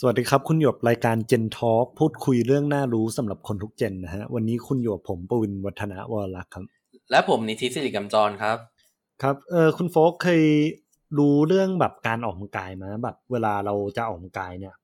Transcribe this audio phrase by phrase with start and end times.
[0.00, 6.64] สวัสดีครับ คุณหยบรายการ Gen Talk พูดคุยเรื่องน่ารู้สำหรับคนทุกเจนนะฮะ วันนี้คุณหยบผมปวินวัฒนาวรลักษ์ครับ
[7.10, 8.58] และผมนิติสิริกำจรครับ
[9.22, 10.42] ครับเออคุณโฟกเคย
[11.18, 14.74] รู้เรื่องแบบการออกกำลังกายไหมแบบเวลาเราจะออกกำลังกายเนี่ย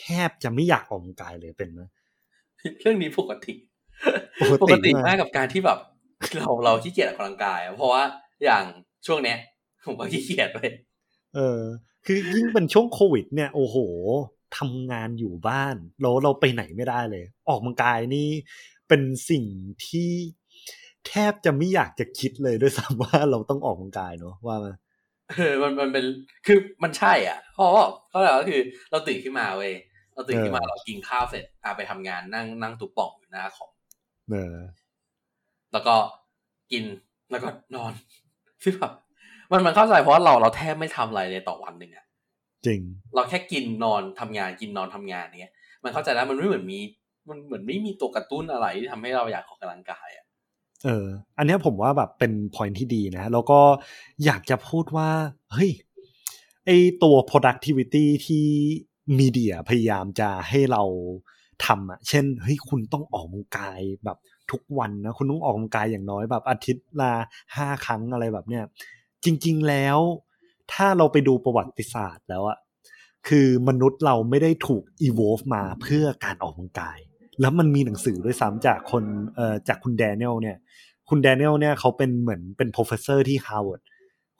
[0.00, 1.80] แทบจะไม่อยากออกกำลังกายเลยเป็นไหม
[2.80, 3.52] เรื่องนี้ปกติ
[4.40, 5.78] ปปกกติติมากมากกับการที่แบบ
[6.38, 8.02] เราเราขี้เกียจออกกำลังกายอะเพราะว่า
[8.44, 8.64] อย่าง
[9.06, 9.38] ช่วงเนี้ย
[9.86, 10.70] ผมก็ขี้เกียจเลย
[11.34, 11.60] เออ
[12.06, 13.78] คือยิ่งเป็นช่วงโควิด เนี่ยโอ้โห
[14.58, 18.28] ทำงานอยู่บ้านแล้วเราไปไหนไม่ได้เลย ออกกำลังกายนี่
[18.88, 19.44] เป็นสิ่ง
[19.86, 20.10] ที่
[21.08, 24.74] แทบจะไม่อยากจะคิดเลยด้วยซ้ำว่าเราต้องออกกำลังกายเนอะว่ามา
[25.30, 26.04] เออมันมันเป็น
[26.46, 29.72] คือมันใช่อะเพราะว่าเพราะอะไรก็คือเราตื่นขึ้นมาเว้ย
[30.14, 33.70] เราตื่นขึ้นมาเออเรากินข้าวเสร็จอะไปทำงานนั่งนั่งตุบป่องอยู่หน้าคอม
[34.30, 34.56] เออ
[35.72, 35.94] แล้วก็
[36.72, 36.84] กิน
[37.30, 37.92] แล้วก็นอน
[38.62, 38.92] คือแบบ
[39.50, 42.04] มันมันเข้าใจเพราะว่าเราเราแทบไม่ทำอะไรเลยต่อวันหนึ่งอะ
[42.66, 42.80] จริง
[43.14, 46.78] เราแค่กินนอนทำงานกินนอนทำงานเนี้ย มันเข้าใจแล้วมันไม่เหมือนมี
[47.28, 50.26] มันเหมือนไม่มีตัวกระตุ้นอะไรที่ทำให้เราอยากออกกำลังกายอะ
[50.84, 51.06] เออ
[51.38, 53.60] อันเนี้ยผมว่าแบบเป็น point ที่ดีนะ แล้วก็
[54.24, 55.10] อยากจะพูดว่า
[55.52, 55.70] เฮ้ย
[56.66, 56.70] ไอ
[57.02, 58.46] ตัว productivity ที่
[59.18, 60.82] มีเดียพยายามจะให้เรา
[61.66, 64.18] ทำอะเช่น เฮ้ย คุณต้องออกกำลังกายแบบ
[64.50, 67.12] ทุกวันนะ คุณต้องออกกำลังกายอย่างน้อยแบบอาทิตย์ละ
[67.56, 68.64] ห้าครั้งอะไรแบบเนี้ย
[69.24, 69.98] จริง ๆ แล้ว
[70.72, 72.58] ถ้าเราไปดูประวัติศาสตร์แล้วอะ
[73.28, 76.98] คือมนุษย์เราไม่ได้ถูก evolve มาเพื่อการออกกำลังกาย
[77.40, 79.04] แล้วมันมีหนังสือด้วยซ้ำจากคน
[79.34, 80.56] เอ่อจากคุณแดเนียลเนี่ย
[81.08, 83.82] คุณแดเนียลเนี่ยเขาเป็นเหมือนเป็น professor ที่ Harvard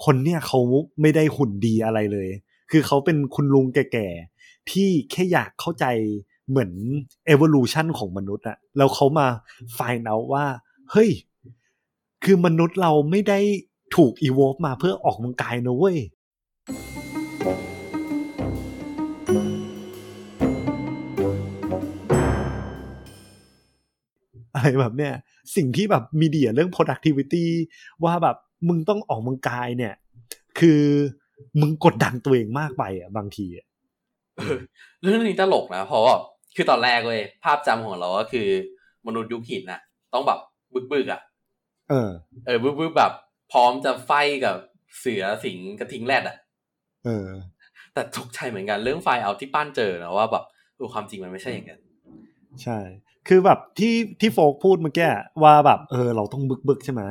[0.04, 0.58] คนเนี่ยเขา
[1.00, 2.28] ไม่ได้หุ่นดีอะไรเลย
[2.70, 5.86] คือเขาเป็นคุณลุงแก่ๆ ที่แค่อยากเข้าใจ
[6.48, 6.72] เหมือน
[7.34, 9.26] evolution ของมนุษย์อะแล้วเขามา
[9.76, 10.46] find out ว่า
[10.90, 11.10] เฮ้ย
[12.24, 13.40] คือมนุษย์เราไม่ได้
[13.96, 15.98] ถูก evolve มาเพื่อออกกำลังกายนะเว้ย
[24.54, 25.12] อะไรแบบเนี้ย
[25.56, 27.44] สิ่งที่แบบมีเดียเรื่อง productivity
[28.04, 28.36] ว่าแบบ
[28.68, 29.94] มึงต้องออกกำลังกายเนี่ย
[30.60, 30.82] คือ
[31.60, 33.66] มึงกดดันตัวเองมากไปอะบางทีอะ
[35.02, 36.14] เรื่องนี้ตลกนะเพราะว่า
[36.56, 38.48] คือตอนแรกเว้ยภาพจำของเราก็คือ
[39.06, 39.80] มนุษย์ยุคหินน่ะ
[40.12, 40.38] ต้องแบบ
[40.74, 41.20] บึกบึกๆอะ
[41.90, 42.10] เออ
[42.46, 43.12] เออบึกบึกๆแบบ
[43.52, 44.12] พร้อมจะไฟ
[44.44, 44.56] กับ
[44.98, 46.36] เสือสิงห์กระทิงแรดอะ
[47.04, 47.28] เออ
[47.94, 50.44] แต่ตกใจเหมือนกันเรื่องไฟล์เอาที่ปั้นเจอนะว่าแบบ
[50.76, 51.80] เออความจริงมันไม่ใช่อย่างนั้น
[52.62, 52.78] ใช่
[53.28, 55.08] คือแบบที่ที่โฟกพูดเมื่อกี้
[55.42, 57.02] ว่าแบบเออเราต้องบึกบึกใช่ไหม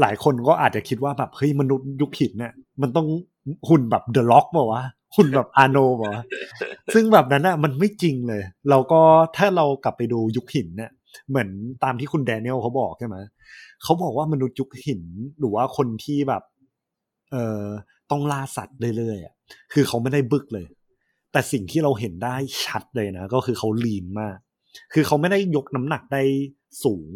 [0.00, 2.52] หลายคนก็อาจจะคิดว่าแบบเฮ้ยมนุษย์ยุคหินเนี่ย
[2.82, 3.06] มันต้อง
[3.68, 6.24] หุ่นแบบเดอะล็อกบอกว่าวะหุ่นแบบอาโนบอกว่าวะ
[6.94, 9.00] ซึ่งแบบนั้นอะมันไม่จริงเลย เราก็
[9.36, 10.90] ถ้าเรากลับไปดูยุคหินเนี่ย
[11.28, 11.48] เหมือน
[11.84, 13.16] ตามที่คุณแดเนียลเขาบอกใช่ไหม
[13.82, 15.02] เขาบอกว่ามนุษย์ยุคหิน
[15.38, 16.42] หรือว่าคนที่แบบ
[17.30, 17.64] เอ่อ
[18.10, 19.34] ต้องล่าสัตว์เรื่อยๆอะ
[19.72, 20.66] คือเขาไม่ได้บึกเลย
[21.32, 24.38] แต่สิ่งที่เราเห็นได้ชัดเลยนะ ก็คือเขาลีนมาก
[24.92, 26.22] คือเขาไม่ได้ยกน้ำหนักได้
[26.84, 27.10] สูง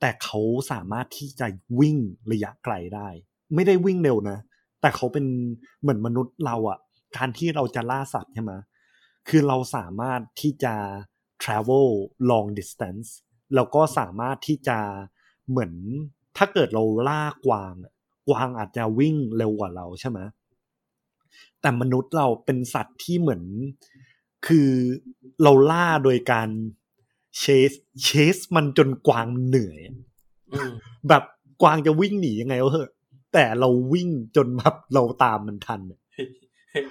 [0.00, 0.40] แต่เขา
[0.72, 1.46] สามารถที่จะ
[1.80, 1.96] วิ่ง
[2.32, 3.08] ระยะไกลได้
[3.54, 4.38] ไม่ได้วิ่งเร็วนะ
[4.80, 5.26] แต่เขาเป็น
[5.80, 6.78] เหมือนมนุษย์เราอะ
[7.16, 8.52] การที่เราจะล่าสัตว์ใช่ไหม
[9.28, 10.74] คือเราสามารถที่จะ
[11.42, 11.88] travel
[12.30, 13.08] long distance
[13.54, 14.78] แล้วก็สามารถที่จะ
[15.48, 15.72] เหมือน
[16.36, 17.74] ถ้าเกิดเราล่ากวาง
[18.28, 20.18] กวางอาจจะวิ่งเร็วกว่าเราใช่ไหม
[21.60, 23.42] แต่มนุษย์เราเป็นสัตว์ที่เหมือน
[24.46, 24.70] คือ
[25.42, 26.48] เราล่าโดยการ
[27.38, 27.72] เชส
[28.02, 29.94] เชสมันจนกวางมันเหนื่อยอะ
[30.52, 30.72] อืม
[31.08, 31.24] แบบ
[31.62, 32.90] กวางจะวิ่งหนียังไงวะเหอะ
[33.32, 36.00] แต่เราวิ่งจนแบบเราตามมันทันอะ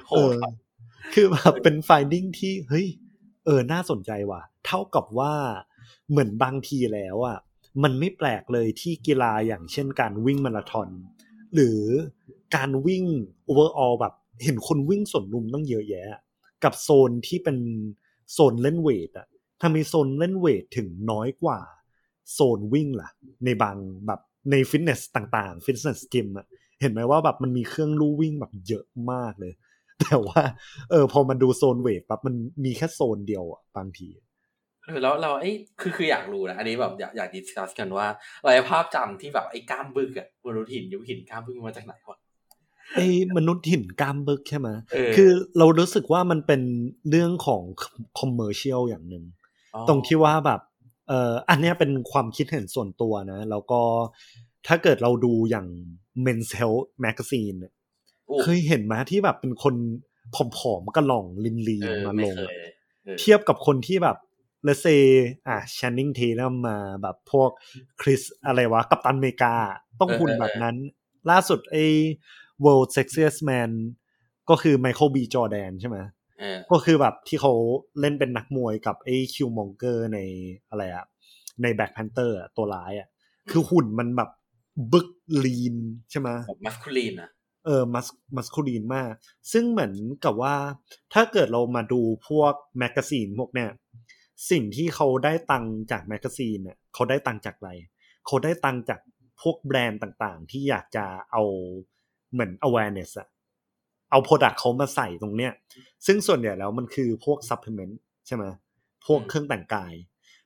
[0.08, 0.46] โหเอดอ
[1.14, 2.88] คือแบบเป็น finding ที่เฮ้ย
[3.46, 5.34] เออ น่าสนใจว่ะ เท่ากับว่า
[6.10, 7.38] เหมือนบางทีแล้วอะ
[7.84, 10.90] มันไม่แปลกเลยที่กีฬาอย่างเช่นการวิ่งมาราธอน
[11.54, 11.80] หรือ
[12.56, 13.04] การวิ่ง
[13.48, 16.20] overall แบบ เห็นคนวิ่งสวนลุมตั้งเยอะแยะ
[16.64, 17.58] กับโซนที่เป็น
[18.34, 19.28] โซนเล่นเวทอะ
[19.64, 21.60] ทำไมโซนเล่นเวทถึงน้อยกว่า
[22.34, 23.10] โซนวิ่งล่ะ
[23.46, 24.20] ในบางแบบ
[24.52, 26.48] ในฟิตเนสต่างๆ ฟิตเนสจิมอะ
[26.82, 29.54] เห็นไหมว่าแบบมันมีเครื่องลู่วิ่งแบบเยอะมากเลย
[30.02, 30.42] แต่ว่า
[30.92, 32.36] เออ พอมันดูโซนเวทปั๊บมัน
[32.66, 34.10] มีแค่โซนเดียวอะบางที
[34.86, 38.08] เออแล้วเราไอ้ยคือคืออยากรู้นะอันนี้แบบอยากอยาก discuss กันว่า
[38.42, 42.18] เราไอ้ภาพจำที่แบบไอ้กล้ามบึกอะมนุษย์หินยุคหินกล้ามบึกมาจากไหนวะ
[42.96, 43.08] ไอ้
[43.38, 46.62] มนุษย์หินกล้ามบึกใช่ไหมเออคือเรารู้สึกว่ามันเป็น
[47.10, 47.62] เรื่องของ
[48.20, 49.43] commercial อย่างหนึ่งอ๋อ
[49.90, 50.62] ตรงที่ว่าแบบ
[51.08, 53.82] เอ่ออันเนี้ยเป็นความคิดเห็นส่วนตัวนะ แล้วก็
[54.68, 55.68] ถ้าเกิดเราดูอย่าง
[56.26, 57.74] Men's Health Magazine เนี่ย
[58.26, 59.76] โอ้เคยเห็นไหมที่แบบเป็นคน
[60.58, 62.58] ผอมๆกระหล่องลินลีเออมาไม่ลงเคอะย
[63.08, 64.18] ออเทียบกับคนที่แบบ
[64.64, 64.88] เลเซ
[65.48, 67.50] อะช n นนิงเทนัมมาแบบพวก
[68.02, 69.56] คริสอะไรวะ กัปตันอเมริกา
[70.00, 70.76] ต้องหุ่นแบบนั้น
[71.30, 71.86] ล่าสุดไอ้
[72.64, 73.72] World Sexiest Man
[74.50, 76.23] ก็คือไมเคิลบีจอแดนใช่ไหมเอเออ
[76.72, 77.54] ก็คือแบบที่เขา
[78.00, 80.20] เล่นเป็นนักมวยกับไอ้คิวมองเกอร์ใน
[80.70, 81.06] อะไรอะ
[81.62, 83.08] ในแบ็คแพนเตอร์ตัวร้ายอะ
[83.52, 84.30] คือหุ่นมันแบบ
[84.94, 85.10] บึก
[85.46, 85.76] ลีน
[86.12, 87.30] ใช่ไหมแบบมัสคูลีนนะ
[87.66, 89.08] เออมัสมัสคูลีนมาก
[89.52, 89.94] ซึ่งเหมือน
[90.26, 90.56] กับว่า
[91.14, 93.70] ถ้าเกิดเรามาดูพวก magazine พวกเนี้ย
[94.52, 97.72] สิ่งที่เขาได้ตังค์จาก magazine เนี่ยเขาได้ตังค์จากอะไร
[98.26, 99.00] เขาได้ตังค์จาก
[99.42, 101.44] พวกแบรนด์ต่างๆ ที่อยากจะเอา
[102.32, 103.28] เหมือน awareness อะ
[104.14, 105.52] เอา product เขามาใส่ตรงเนี้ย
[106.06, 107.94] ซึ่งส่วนใหญ่แล้วมันคือพวก supplement
[108.28, 108.46] ใช่ไหม
[109.06, 109.94] พวกเครื่องแต่งกาย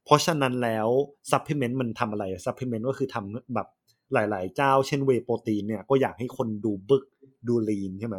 [0.05, 0.87] เพราะฉะนั้นแล้ว
[1.31, 3.67] supplement มันทำอะไร supplement ก็คือทำแบบ
[4.13, 7.03] หลาย ๆ เจ้าเช่น whey protein เนี่ยก็อยากให้คนดูบึก
[7.47, 8.17] ดูลีนใช่ไหม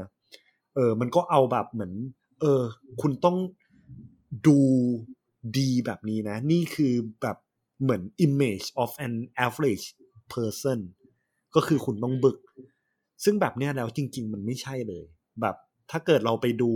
[0.75, 1.93] เออ มันก็เอาแบบเหมือน
[2.41, 2.62] เออ
[3.03, 3.37] คุณต้อง
[4.47, 4.59] ดู
[5.59, 7.37] ดีแบบนี้นะ นี่คือแบบ
[7.83, 9.15] เหมือน image of an
[9.47, 9.87] average
[10.35, 10.79] person
[11.55, 12.39] ก็คือคุณต้องบึก
[13.25, 15.05] ซึ่งแบบเนี้ยแล้วจริง ๆ มันไม่ใช่เลย
[15.40, 15.56] แบบ
[15.90, 16.73] ถ้าเกิดเราไปดู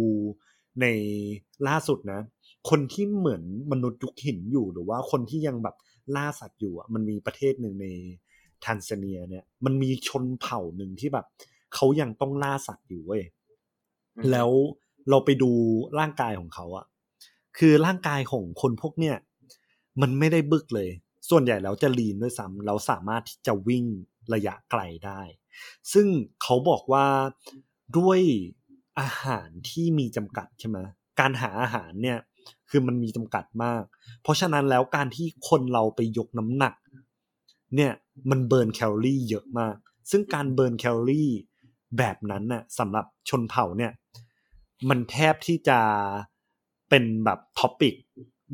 [0.81, 0.87] ใน
[1.69, 2.21] ล่าสุดนะ
[2.71, 3.43] คนที่เหมือน
[3.73, 5.77] มนุษย์ยุคหินอยู่หรือว่าคนที่ยังแบบ
[6.17, 7.87] ล่าสัตว์อยู่อะมันมีประเทศหนึ่งใน
[8.65, 11.27] ทันซาเนียเนี่ยมันมีชนเผ่าหนึ่งที่แบบ
[11.75, 13.23] เขายังต้องล่าสัตว์อยู่เว้ย
[14.31, 14.51] แล้ว
[15.11, 15.51] เราไปดู
[15.99, 16.87] ร่างกายของเขาอะ
[17.59, 19.17] คือร่างกายของคนพวกเนี่ย
[20.01, 20.91] มันไม่ได้บึกเลย
[21.31, 23.85] ส่วนใหญ่แล้วจะลีนด้วยซ้ำเราสามารถที่จะวิ่ง
[24.35, 25.21] ระยะไกลได้
[25.93, 26.07] ซึ่ง
[26.43, 27.07] เขาบอกว่า
[27.99, 28.21] ด้วย
[29.01, 30.79] อาหารที่มีจำกัดใช่ไหม
[31.21, 32.19] การหาอาหารเนี่ย
[32.71, 33.83] คือมันมีจำกัดมาก
[34.23, 36.75] เพราะฉะนั้นแล้วการที่คนเราไปยกน้ำหนัก
[37.77, 37.93] เนี่ย
[38.31, 39.77] มัน burn แคลอรี่เยอะมาก
[40.11, 41.31] ซึ่งการ burn แคลอรี่
[41.99, 43.93] แบบนั้นน่ะสำหรับชนเผ่าเนี่ย
[44.89, 45.79] มันแทบที่จะ
[46.89, 47.95] เป็นแบบ topic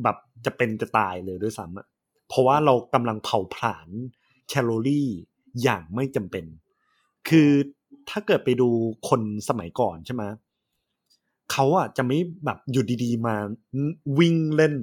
[0.03, 1.87] แบบจะเป็นจะตายเลยด้วยซ้ำอะ
[2.29, 3.89] เพราะว่าเรากำลังเผาผลาญ
[4.49, 5.09] แคลอรี่
[5.63, 6.45] อย่างไม่จำเป็น
[7.29, 7.51] คือ
[8.11, 8.69] ถ้าเกิดไปดู
[9.09, 10.23] คนสมัยก่อนใช่ไหม
[11.53, 13.35] เขาอะจะไม่แบบอยู่ดีๆมา
[14.19, 14.75] วิ่งเล่น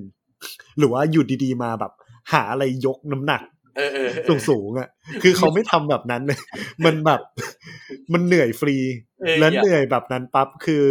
[0.77, 1.91] หรือว่าอยู่ดีๆมาแบบ
[2.31, 3.41] หาอะไรยกน้ำหนัก
[3.77, 4.89] เออเออสูงสูงๆอะ
[5.23, 6.39] คือเขาไม่ทำแบบนั้นเลย
[6.85, 7.21] มันแบบ
[8.13, 8.75] มันเหนื่อยฟรี
[9.21, 10.83] เออแล้วอย่าเหนื่อยแบบนั้นปั๊บคือ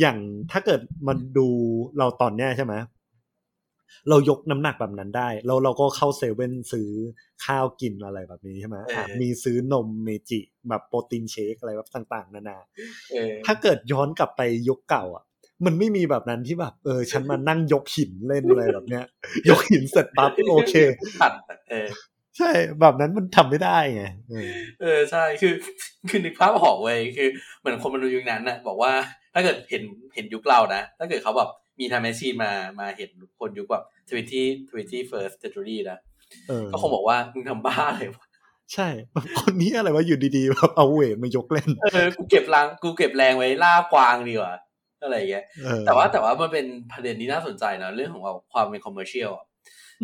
[0.00, 0.18] อย่าง
[0.50, 1.46] ถ้าเกิดมันดู
[1.98, 2.74] เราตอนเนี้ยใช่ไหม
[4.08, 6.90] เรายกน้ำหนักแบบนั้นได้แล้วเราก็เข้าเซเว่นซื้อ
[7.44, 12.58] ข้าวกินอะไรแบบนี้ใช่ไหมอะมีซื้อนมเมจิแบบ protein shake อะไรแบบต่างๆ นานา
[13.12, 15.24] เออถ้าเกิดย้อนกลับไปยกเก่าอะ
[15.66, 19.04] มันไม่มีแบบนั้นที่แบบเออฉันมานั่งยกหินเล่นอะไรแบบเนี้ย
[19.48, 20.74] ยกหินเสร็จปั๊บโอเค
[21.22, 21.32] ตัด
[21.70, 21.88] เออ
[22.38, 22.50] ใช่
[22.80, 24.50] แบบนั้นมันทำไม่ได้ไงเออ
[24.80, 25.52] เออใช่คือ
[26.08, 27.28] คือนึกภาพออกเว้ยคือ
[27.60, 28.92] เหมือนคนมนุษย์ยุคนั้นน่ะ บอกว่า
[29.34, 29.82] ถ้าเกิดเห็น
[30.14, 35.98] เห็นยุคเรานะถ้าเกิดเขาแบบ มี time machine มามาเห็นคนยุคแบบ twenty twenty-first century นะ
[36.48, 38.26] เออก็คงบอกว่ามึงทำบ้าเลยวะ
[38.74, 38.88] ใช่
[39.40, 44.54] คนนี้อะไรวะอยู่ดีๆแบบเอาเวทมายกเล่นเออกูเก็บแรงกูเก็บแรงไว้ล่ากวางดีกว่า
[45.02, 49.46] อะไรอย่างเงี้ยเออแต่ว่าแต่ว่ามันเป็นประเด็นที่น่าสนใจนะเรื่องของแบบความเป็น commercial อะ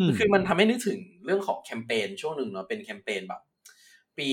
[0.07, 3.41] มคือมันทำให้นึกถึงเรื่องของแคมเปญช่วงหนึ่งเนาะเป็นแคมเปญแบบ
[4.17, 4.29] ปี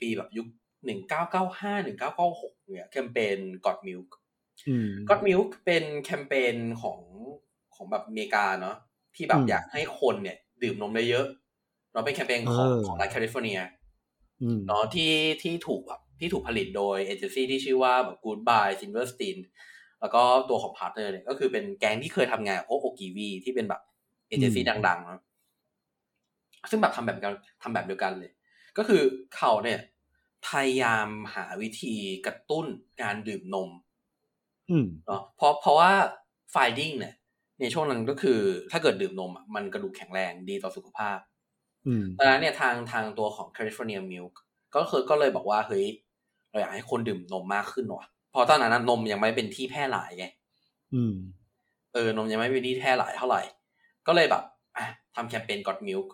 [0.00, 0.46] ปีแบบยุค
[0.84, 4.25] หนึ่งเก้าเก้าห้าหนึ่งเก้าเก้าหกเนี่ยแคมเปญ Got Milk อืม
[5.08, 7.00] Got Milk เป็นแคมเปญของ
[7.74, 8.76] ของแบบอเมริกาเนาะ
[9.16, 11.26] ที่แบบอืมอยากให้คนเนี่ย ดื่มนมได้เยอะ
[11.92, 13.58] เนาะเป็นแคมเปญของเออของรัฐแคลิฟอร์เนีย
[14.42, 15.12] อืมเนาะที่
[15.42, 19.38] ที่ถูกแบบที่ถูกผลิตโดยเอเจนซี่ที่ชื่อว่าแบบ Goodby Silverstein
[20.00, 23.82] แล้วก็ตัวของ partner เนี่ยก็คือเป็นแก๊งที่เคยทำงานกับพวกโอกีวีที่เป็นแบบ
[24.28, 25.20] เอเจนซี่ดังๆเนาะ
[26.70, 28.30] ซึ่งแบบทำแบบกันทำแบบเดียวกันเลย
[28.78, 29.02] ก็คือ
[29.36, 29.80] เขาเนี่ย
[30.48, 31.94] พยายามหาวิธี
[32.26, 32.66] กระตุ้น
[33.02, 33.85] การดื่มนมอืม
[35.06, 35.92] เนาะเพราะเพราะว่า
[36.54, 37.14] finding เนี่ย
[37.60, 41.18] ในช่วงนั้นก็คือ ถ้าเกิดดื่มนมอะมันกระดูกแข็งแรงดีต่อสุขภาพ
[41.86, 44.34] อืมดังนั้นเนี่ยทางทางตัวของ California Milk
[44.76, 45.86] ก็คือก็เลยบอกว่าเฮ้ย
[46.50, 50.26] เราอยากให้คนดื่มนมมากขึ้นว่ะเพราะตอนนั้นนะนมยังไม่เป็นที่แพร่หลายไง
[50.92, 51.14] อืม
[51.94, 53.42] เออนมยังไม่เป็นที่แพร่หลายเท่าไหร่
[54.06, 54.42] ก็เลยแบบ
[54.76, 56.08] อะทำแคมเปญ God Milk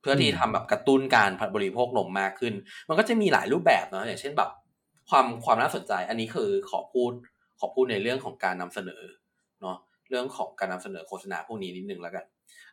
[0.00, 2.54] เพื่อที่อืมทำแบบกระตุ้นการบริโภคนมมากขึ้น
[2.88, 4.50] มันก็จะมีหลายรูปแบบเนาะอย่างเช่นแบบ
[5.10, 7.12] ความความน่าสนใจ อันนี้คือขอพูด
[7.64, 9.02] ขอพูดในเรื่องของการนำเสนอ
[9.60, 9.76] เนาะ
[10.10, 12.24] เรื่องของการนำเสนอโฆษณาพวกนี้นิดนึงแล้วกัน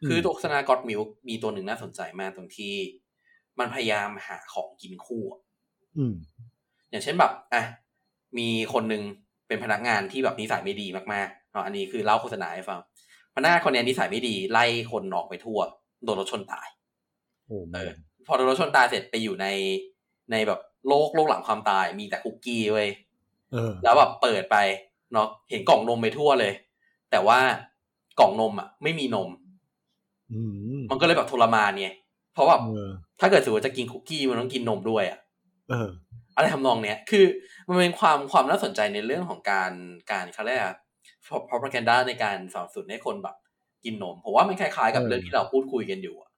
[0.08, 2.75] คือตัวโฆษณา God Milk มีตัวหนึ่งน่าสนใจมากตรงที่
[3.60, 5.41] มันพยายามหาของกินคู่อะ
[5.98, 6.13] อืม
[6.89, 7.63] อย่างเช่นแบบอะ
[8.38, 9.03] มีคนหนึ่ง
[9.48, 12.79] เป็นพนักงานที่แบบนิสัยไม่ดีมากๆเนาะอันนี้คือเล่าโฆษณาให้ฟัง
[13.36, 15.60] พนักงานคนนี้นิสัยไม่ดีไล่คนออกไปทั่ว
[16.03, 16.67] โดนรถชนตาย
[17.48, 17.89] โอ้เอแม่อ
[18.27, 19.48] พอโดนรถชนตายเสร็จไปอยู่ใน
[20.31, 23.08] ในแบบโลกโลกหลังความตายมีแต่คุกกี้เว้ยเออ
[23.84, 24.58] แล้วแบบเปิดไป
[25.13, 26.53] เนาะเห็นกล่องนมไปทั่วเลย
[27.12, 27.39] แต่ว่า
[28.20, 29.29] กล่องนมอะ ไม่มีนม
[30.34, 30.41] อื
[30.79, 31.96] มมันก็เลยแบบทรมานเนี่ย
[32.34, 32.89] เพราะแบบเออ
[33.20, 35.20] ถ้าเกิดสมมติจะกินคุกกี้มันต้องกินนมด้วยอะ
[35.70, 35.89] เออ
[36.36, 37.25] อะไรทำนองเนี้ย คือ
[37.68, 39.72] มันเป็นความความน่าสนใจในเรื่องของการ
[40.12, 40.72] การเขาเรียกอะไร
[41.50, 43.36] propaganda ในการสอนสุดให้คนแบบ
[43.86, 46.32] กินนมผมว่ามันคล้ายๆกับเออเรื่องที่เราพูดคุยกันอยู่อะ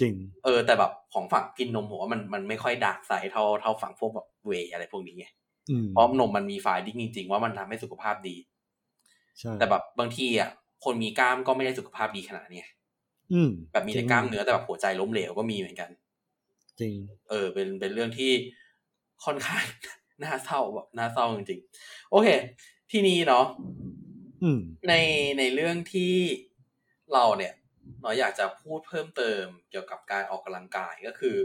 [0.00, 5.34] จริง เออ แต่แบบของฝั่งกินนมผมว่ามันมันไม่ค่อยดาร์กไซด์เท่าเท่าฝั่งพวกแบบเวย์อะไรพวกนี้ไงอืม
[5.92, 8.36] เพราะนมมันมีฝ่ายดิ้งจริง ๆ ว่ามันทำให้สุขภาพดี
[9.38, 10.50] ใช่แต่แบบบางทีอะ
[10.84, 12.66] คนมีกล้ามก็ไม่ได้สุขภาพดีขนาดเนี้ย
[13.32, 15.90] อืมแบบมีแต่กล้ามเนื้อแต่แบบหัวใจล้มเหลวก็มีเหมือนกัน
[16.80, 16.94] จริง
[17.30, 18.32] เออ เป็นเป็นเรื่องที่
[19.24, 19.64] ค่อนข้าง
[20.22, 22.28] น่าเศร้าแบบน่าเศร้าจริงๆโอเค
[22.90, 23.44] ที่นี้เนาะ
[24.42, 24.94] อืมใน
[25.38, 26.14] ในเรื่องที่
[27.12, 27.54] เราเนี่ย
[28.02, 31.36] เราอยากจะพูดเพิ่มเติมเกี่ยวกับการออกกำลังกายก็คือ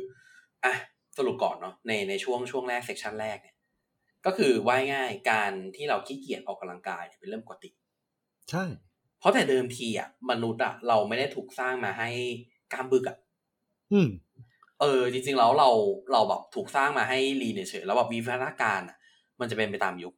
[0.65, 0.73] อะ
[1.17, 3.55] สรุปก่อนเนาะในในช่วงช่วงแรกเซกชันแรกเนี่ย
[4.25, 7.69] ก็คือว่ายง่ายการที่เราขี้เกียจออกกำลังกายเนี่ยเป็นเรื่องปกติ
[8.49, 8.63] ใช่
[9.19, 12.09] เพราะแต่เดิมทีอะมนุษย์อะเราไม่ได้ถูกสร้างมาให้
[12.73, 13.17] กล้ามบึกอะ
[13.93, 14.09] อืม
[14.81, 15.69] เออ จริง ๆ แล้วเรา
[16.11, 18.97] เราแบบถูกสร้างมาให้ลีนเฉยๆแล้วแบบวิวัฒนาการอะ
[19.39, 20.13] มันจะเป็นไปตามยุค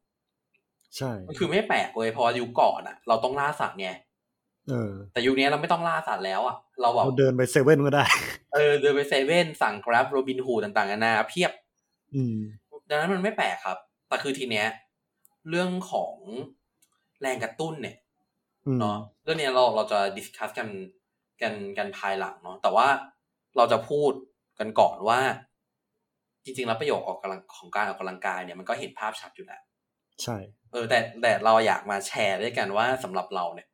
[0.97, 3.89] ใช่มันคือไม่แปลกเลยเพราะว่ายุคก่อนอะ เราต้องล่าสัตว์ไง
[4.69, 8.05] เออ แต่ยุคนี้เราไม่ต้องล่าสัตว์แล้วอะเราแบบเราเดินไปเซเว่นก็ได้
[8.53, 11.51] เออเดินไปเซเว่นสั่ง Grab โรบินฮูต่างๆนานาเพียบ
[12.15, 12.35] อืม
[12.89, 13.77] ดังนั้นมันไม่แปลกครับ
[14.13, 14.67] แต่คือทีเนี้ย
[15.49, 16.15] เรื่องของ
[17.21, 17.95] แรงกระตุ้นเนี่ย
[18.67, 20.69] อืมเนาะเรื่องเนี้ยเราเราจะดิสคัสกัน
[21.41, 22.87] กันกันภายหลังเนาะแต่ว่า
[23.57, 24.11] เราจะพูด
[24.59, 25.19] กันก่อนว่า
[26.43, 29.61] จริง ๆ แล้วประโยชน์ออกกำลังของการออกกำลังกายเนี่ยมันก็เห็นภาพชัดอยู่แล้ว
[30.21, 30.37] ใช่
[30.71, 33.67] เออ แต่แต่เราอยากมาแชร์ด้วยกันว่าสำหรับเราเนี่ย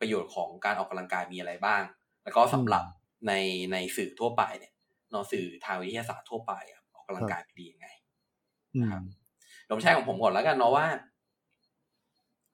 [0.00, 1.82] ประโยชน์ของการออกกำลังกายมีอะไรบ้าง
[2.24, 2.84] แล้วก็สำหรับ
[3.28, 3.32] ใน
[3.72, 4.72] ในสื่อทั่วไปเนี่ย
[5.10, 7.88] เนาะสื่อทางวิทยาศาสตร์ทั่วไปอะออกกำลังกายเป็นดียังไง
[8.74, 9.02] อืมครับ
[9.72, 10.86] ผมแชร์ของผมก่อนแล้วกันเนาะว่า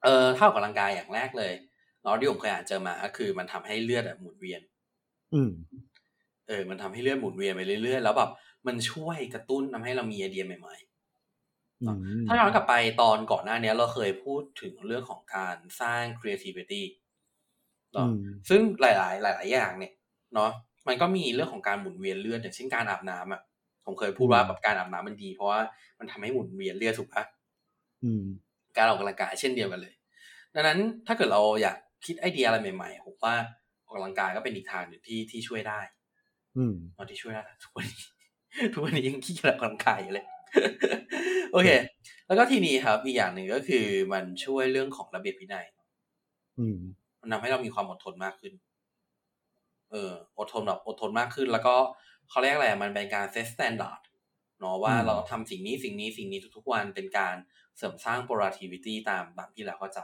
[0.03, 1.53] เออถ้าออกกำลังกายอย่างแรกเลย
[2.03, 4.61] เนาะที่ผมเคยอ่านเจอมาก็คือมันทำให้เลือดอะหมุนเวียน
[5.33, 5.49] อืม
[6.47, 8.29] เออ มันทำให้เลือดหมุนเวียนไปเรื่อยๆแล้วแบบ
[8.67, 10.75] มันช่วยกระตุ้นทำให้เรามีไอเดียใหม่
[11.81, 11.85] อื
[12.23, 16.83] มๆถ้าย้อนกลับไปตอนก่อนหน้านี้เราเคยพูดถึงเรื่องของการสร้าง creativity
[17.93, 19.93] เนาะอืมซึ่งหลาย ๆ หลาย ๆ อย่างเนี่ย
[20.33, 20.51] เนาะ
[20.87, 23.41] มันก็มีเรื่องของการหมุนเวียนเลือดอย่างเช่นการอาบน้ำอะ
[23.89, 25.59] ผมเคยพูดว่าแบบการอาบน้ำมันดี เพราะว่า
[25.99, 27.23] มันทำให้หมุนเวียนเลือดถูกปะ
[28.03, 28.23] อืม
[28.77, 29.93] การออกกำลังกายเช่นเดียวกันเลย
[30.55, 33.35] ดังนั้นถ้าเกิดเราอยากคิดไอเดียอะไรใหม่ๆผมว่า
[33.85, 35.79] ออกกำลังกายก็เป็นอีกทางหนึ่งที่ที่ช่วยได้
[36.57, 38.03] อืมเอาที่ช่วยได้ทุกวันนี้
[38.73, 40.25] ทุกวันนี้ยังขี้เกียจออกกำลังกายอยู่เลย
[41.51, 41.69] โอเค
[42.27, 45.65] แล้วก็ทีนี้ครับอีกอย่างหนึ่งก็คือมันช่วยเรื่องของระเบียบวินัย
[46.59, 46.77] อืม
[47.21, 48.53] มันทำให้เรามีความอดทนมากขึ้น
[49.91, 51.75] เออ อดทนแบบอดทนมากขึ้น แล้วก็
[52.29, 54.01] เขาเรียกอะไรอะมันเป็นการ set standard
[54.59, 57.35] เนาะว่าอืมเราทำสิ่งนี้สิ่งนี้สิ่งนี้ทุกๆวันเป็นการ
[57.77, 59.99] เสริมสร้าง productivity ตามตามที่เราเข้าใจ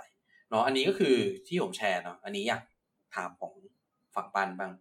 [0.50, 1.16] เนาะอันนี้ก็คือ
[1.48, 2.62] ที่ผมแชร์เนาะอันนี้อยาก
[3.16, 3.54] ถามของ
[4.16, 4.72] ฝั่งปันบ้าง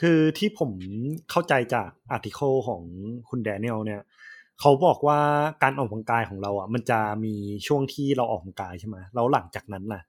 [0.00, 0.70] คือที่ผม
[1.30, 2.82] เข้าใจจาก article ของ
[3.28, 4.02] คุณแดเนียลเนี่ย
[4.60, 5.20] เขาบอกว่า
[5.62, 7.34] การออกกำลังกายของเราอะมันจะมี
[7.66, 10.02] ช่วงที่เราออกกำลังกายใช่ไหมแล้วหลังจากนั้นน่ะ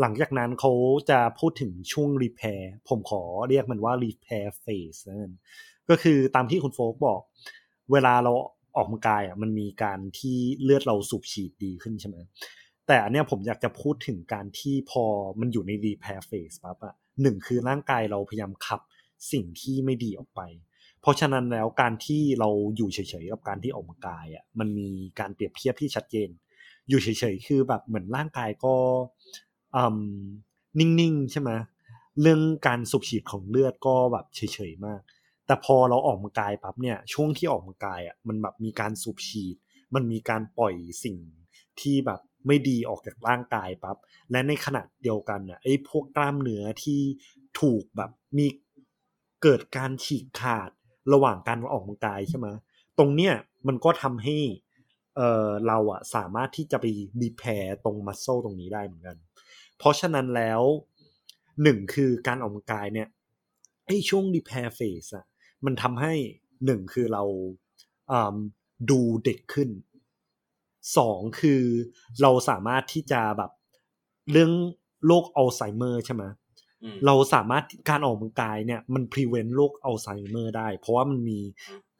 [0.00, 0.72] หลังจากนั้นเขา
[1.10, 5.34] จะพูดถึงช่วง repair ผมขอเรียกมันว่ารีเพร์เฟสนั่น
[5.90, 7.20] ก็คือตามที่คุณโฟกบอก
[7.92, 8.32] เวลาเรา
[8.76, 12.16] ออกกำลังกายอะมันมีการที่เลือดเราสูบฉีดดีขึ้นใช่ไหม
[12.86, 15.04] แต่อันเนี้ยผมอยากจะพูดถึงการที่พอ
[15.40, 18.80] มันอยู่ในรีเพร์เฟสปั๊บอะหนึ่งคือร่างกายเราพยายามขับ
[19.32, 20.40] สิ่งที่ไม่ดีออกไป
[21.00, 24.88] เพราะฉะนั้นแล้วการที่เราอยู่เฉยๆกับการที่ออกกำลังกายอะมันมี
[25.20, 26.28] การเปรียบเทียบที่ชัดเจน
[26.88, 28.74] อยู่เฉยๆคือแบบเหมือนร่างกายก็
[30.78, 31.50] นิ่งๆใช่ไหม
[32.20, 34.40] เรื่องการสูบฉีดของเลือดก็แบบเฉ
[34.70, 35.00] ยๆมาก
[35.48, 39.56] แต่พอเราออกกำลังกายปั๊บเนี่ยช่วงที่ออกกำลังกายอะมันแบบมีการสูบฉีด
[39.94, 40.74] มันมีการปล่อย
[41.04, 41.16] สิ่ง
[41.80, 43.96] ที่แบบไม่ดีออกจากร่างกายปั๊บ
[44.30, 47.00] และในขณะเดียวกันอะไอ้พวกกล้ามเนื้อที่
[47.60, 48.46] ถูกแบบมี
[49.42, 50.70] เกิดการฉีกขาด
[51.12, 52.46] ระหว่างการออกกำลังกายใช่ไหม
[52.98, 53.34] ตรงเนี้ย
[53.66, 54.36] มันก็ทำให้
[55.16, 56.86] เออเราอะสามารถที่จะไป
[57.22, 59.16] repair ตรง muscle ตรงนี้ได้เหมือนกัน
[59.78, 60.62] เพราะฉะนั้นแล้ว
[61.62, 63.08] หนึ่งคือการออกกำลังกายเนี่ย
[63.86, 65.26] ไอ้ช่วง repair phase อะ
[65.64, 66.12] มันทำให้
[66.64, 67.22] หนึ่งคือเรา
[68.12, 68.36] อ่า
[68.90, 69.68] ดูเด็กขึ้น
[70.96, 71.62] สองคือ
[72.22, 73.50] เราสามารถที่จะแบบ
[74.30, 74.52] เรื่อง
[75.06, 76.24] โรคอัลไซเมอร์ใช่ไหม
[76.82, 81.38] อืมเราสามารถการออกกำลังกายเนี่ยมัน prevent โรคอัลไซเมอร์ได้ เพราะว่ามันมี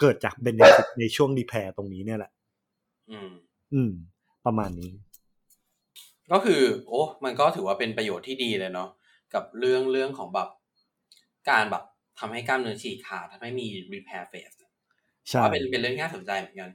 [0.00, 2.30] เกิดจาก benefit ในช่วง repair ตรงนี้เนี่ยแหละ
[3.10, 3.30] อืม
[3.72, 3.90] อืม
[4.46, 4.92] ประมาณนี้
[6.32, 8.88] ก็คือ โอ้มันก็ถือว่าเป็นประโยชน์ที่ดีเลยเนาะ
[9.34, 10.48] กับเรื่องเรื่องของแบบ
[11.50, 11.84] การแบบ
[12.18, 14.56] ทำให้กล้ามเนื้อฉีกขาดทำให้มี repair phase
[15.28, 16.70] ใช่ว่าเป็นเป็นเรื่องที่น่าสนใจเหมือนกัน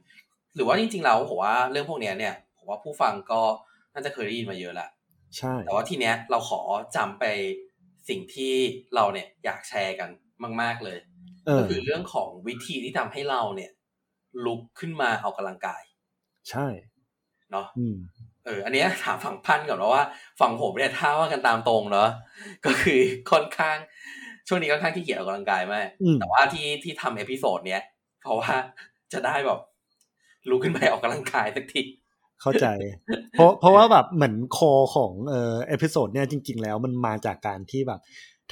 [0.54, 3.42] หรือว่าจริงๆแล้วผมว่าเรื่องพวกเนี้ยเนี่ยผมว่าผู้ฟังก็
[3.94, 4.88] น่าจะเคยได้ยินมาเยอะแหละ
[5.36, 6.60] ใช่ แต่ว่าทีเนี้ยเราขอ
[6.96, 7.24] จำไป
[8.08, 8.54] สิ่งที่
[8.94, 10.10] เราเนี่ยอยากแชร์กัน
[10.62, 10.98] มาก ๆเลย
[11.46, 13.70] เอก็อคือเรื่องของวิธีที่ทำให้เราเนี่ย
[14.44, 15.82] ลุกขึ้นมาออกกำลังกาย
[16.50, 16.66] ใช่
[17.50, 17.96] เนาะอืม
[18.44, 20.04] เออ อันเนี้ยถามฝั่งป้านก่อนว่า
[20.40, 22.10] ฝั่งผมเนี่ยถ้าว่ากันตามตรงเนาะ
[22.66, 23.76] ก็คือค่อนข้าง
[24.48, 27.82] ช่วงนี้ค่อนข้างขี้เกียจออกกำลังกายมากอืมแต่ว่าที่ที่ทำ episode เนี้ย
[28.22, 28.54] เพราะว่า
[29.12, 29.60] จะได้แบบ
[30.50, 31.82] ลุกขึ้นไปออกกำลังกายสักที
[32.40, 32.66] เข้าใจ
[33.32, 38.00] เพราะเพราะว่าแบบเหมือน core ของเอ่อ episode เนี่ยจริง ๆ แล้วมันมาจากการที่แบบ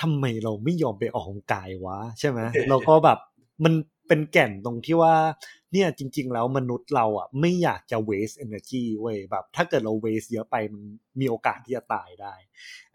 [0.00, 3.18] ทำไมเราไม่ยอมไปออกกำลังกายวะ ใช่ไหมแล้วก็แบบ
[3.64, 3.74] มัน
[4.08, 5.14] เป็นแก่นตรงที่ว่า
[5.72, 10.82] เนี่ยจริง ๆ แล้วมนุษย์เราอะไม่อยากจะ waste energy เว้ยแบบ ถ้าเกิดเรา waste เยอะไปมัน
[11.20, 12.34] มีโอกาสที่จะตายได้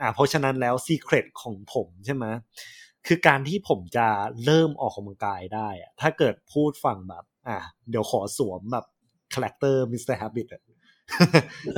[0.01, 2.25] อ่าเพราะฉะนั้นแล้ว secret ของผมใช่ไหม
[3.08, 4.08] คือการที่ผมจะ
[4.46, 7.58] เริ่มออกกำลังกายได้อะถ้าเกิดพูดฟังแบบ อ่า
[7.90, 8.86] เดี๋ยวขอสวมแบบ
[9.34, 10.16] character Mr.
[10.22, 10.62] Habit อะ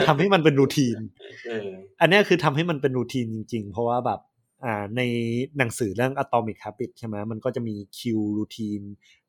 [0.08, 0.98] ทำให้มันเป็น routine
[1.48, 1.70] เออ
[2.02, 4.20] อันเนี้ยคือทำให้มันเป็นรูทีนจริง ๆ เพราะว่าแบบ
[4.66, 5.02] อ่าใน
[5.58, 8.00] หนังสือเรื่อง Atomic Habit ใช่ไหมมันก็จะมี Q
[8.38, 8.86] routine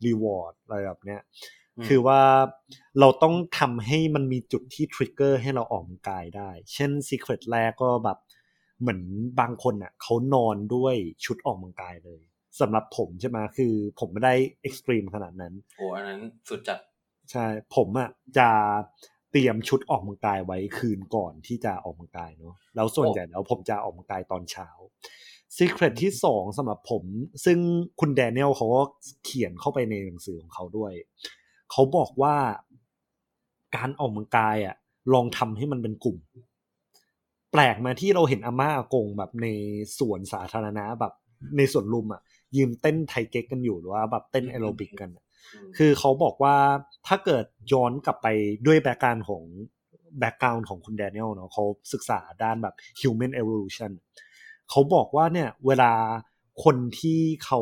[0.06, 1.20] reward อะไรแบบเนี้ย
[1.76, 2.20] อืมคือว่า
[3.00, 8.18] เราต้องทำให้มันมีจุดที่ทริกเกอร์ให้เราออกกำลังกายได้ เช่น Secret แรกก็แบบ
[8.80, 9.00] เหมือน
[9.40, 10.94] บางคนอะเขานอนด้วย
[11.24, 12.20] ชุดออกกำลังกายเลย
[12.60, 16.78] สำหรับผมใช่ไหมคือผมไม่ได้เอ็กซ์ตรีมขนาดนั้นโอ้อันนั้นสุดจัด
[17.30, 17.44] ใช่
[17.76, 18.48] ผมอะ่ะจะ
[19.30, 24.68] เตรียมชุดออกกำลังกายไว้คืนก่อนที่จะออกกำลังกายเนาะแล้วส่วนใหญ่แล้วผมจะออกกำลังกายตอนเช้า
[25.56, 27.04] Secret ที่สองสำหรับผม
[27.44, 27.58] ซึ่ง
[28.00, 28.82] คุณแดเนียลเขาก็
[29.24, 30.92] เขียนเข้าไปในหนังสือของเขาด้วย
[31.70, 32.36] เขาบอกว่า
[33.76, 34.76] การออกกำลังกายอะ่ะ
[35.14, 36.18] ลองทำให้มันเป็นกลุ่ม
[37.52, 39.46] แปลกไหมาที่เราเห็นอาม่าอากงแบบใน
[39.98, 41.12] สวนสาธารณะแบบ
[41.56, 42.22] ในสวนลุมอะ่ะ
[42.56, 46.56] ยืนเต้นไทเก๊กกันอยู่หรือว่าแบบเต้นแอโรบิกกันอะอืมคือเขาบอกว่า
[47.06, 48.26] ถ้าเกิดย้อนกลับไป
[48.66, 49.42] ด้วย background ของ
[50.18, 53.90] background ของคุณแดเนียลเนาะเขาศึกษาด้านแบบ human evolution
[54.70, 55.92] เขาบอกว่าเนี่ยเวลา
[56.64, 57.60] คนที่เขา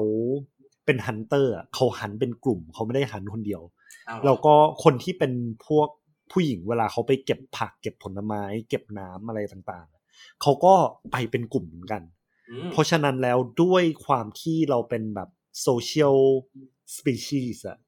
[0.85, 3.63] เป็น hunter เขา hunt เป็นกลุ่มเขาไม่ได้ hunt คนเดียว
[4.07, 4.55] เอาเหรอแล้วก็
[4.85, 5.33] คนที่เป็น
[5.67, 5.89] พวก
[6.33, 10.75] ผู้หญิงเวลาเขาไปเก็บผักเก็บผลไม้ เก็บน้ำอะไรต่างๆ เขาก็
[11.13, 12.03] ไปเป็นกลุ่มเหมือนกัน
[12.51, 15.29] อืมเพราะฉะนั้นแล้วด้วยความที่เราเป็นแบบ
[15.63, 16.17] social
[16.97, 17.79] species อะ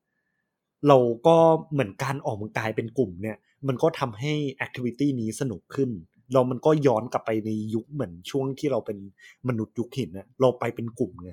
[0.89, 1.37] เราก็
[1.73, 3.37] เหมือนการออกกำลังกายเป็นกลุ่มเนี่ย
[3.69, 5.91] มันก็ทำให้ activity นี้สนุกขึ้น
[6.33, 8.99] เรามันก็ย้อนกลับไปในยุคเหมือนช่วงที่เราเป็น
[9.49, 11.33] มนุษย์ยุคหินเนี่ยเราไปเป็นกลุ่มไง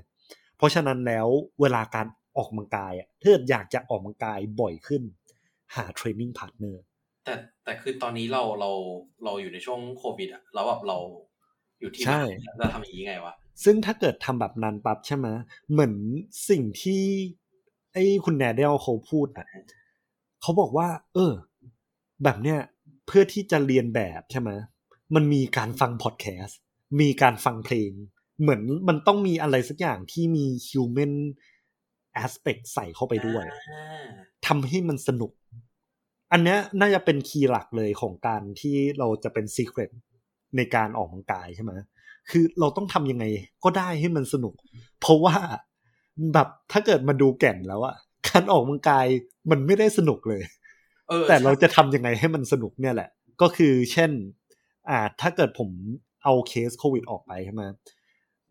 [0.58, 1.28] เพราะฉะนั้นแล้ว
[1.62, 5.04] เวลาการออกกำลังกายอะถ้าเกิดอยากจะออกกำลังกายบ่อยขึ้น
[5.76, 6.82] หา training partner
[7.28, 8.72] แต่แต่คือตอนนี้เราเรา
[9.24, 10.98] เราอยู่ในช่วงโควิดอะแล้วแบบเรา
[11.80, 15.28] อยู่ที่ใช่บ้านเราทำอย่างนี้ไงวะซึ่งถ้าเกิดทำแบบนั้นปั๊บใช่ไหม
[15.72, 15.94] เหมือน
[16.50, 17.04] สิ่งที่
[17.94, 19.48] ไอ้คุณแนเดลเขาพูดอะ
[20.42, 21.34] เขาบอกว่า เออ
[22.24, 22.60] แบบเนี้ย
[23.08, 24.50] เพื่อที่จะเรียนแบบใช่ไหม
[25.16, 26.58] มันมีการฟังพอดแคสต์
[27.02, 27.92] มีการฟังเพลง
[28.42, 31.13] เหมือนมันต้องมีอะไรสักอย่างที่มี human
[32.26, 34.08] aspect ใส่เข้าไปด้วยอ่า
[34.48, 35.32] ทำให้มันสนุก
[36.32, 39.92] อันเนี้ยน่าจะเป็นคีย์หลักเลยของการที่เราจะเป็น secret
[40.58, 41.72] ในการออกกำลังกายใช่ไหม
[42.30, 43.26] คือเราต้องทำยังไง
[43.63, 44.54] ก็ได้ให้มันสนุก
[45.00, 45.36] เพราะว่า
[46.34, 47.96] แบบถ้าเกิดมาดูแก่นแล้วอะ
[48.30, 49.06] การออกกำลังกาย
[49.52, 50.42] มันไม่ได้สนุกเลย
[51.10, 53.10] เออแต่เราจะทำยังไงให้มันสนุกเนี่ยแหละ
[53.42, 54.12] ก็คือเช่น
[54.90, 55.70] อ่า ถ้าเกิดผม
[56.24, 57.63] เอาเคสโควิดออกไปใช่ไหม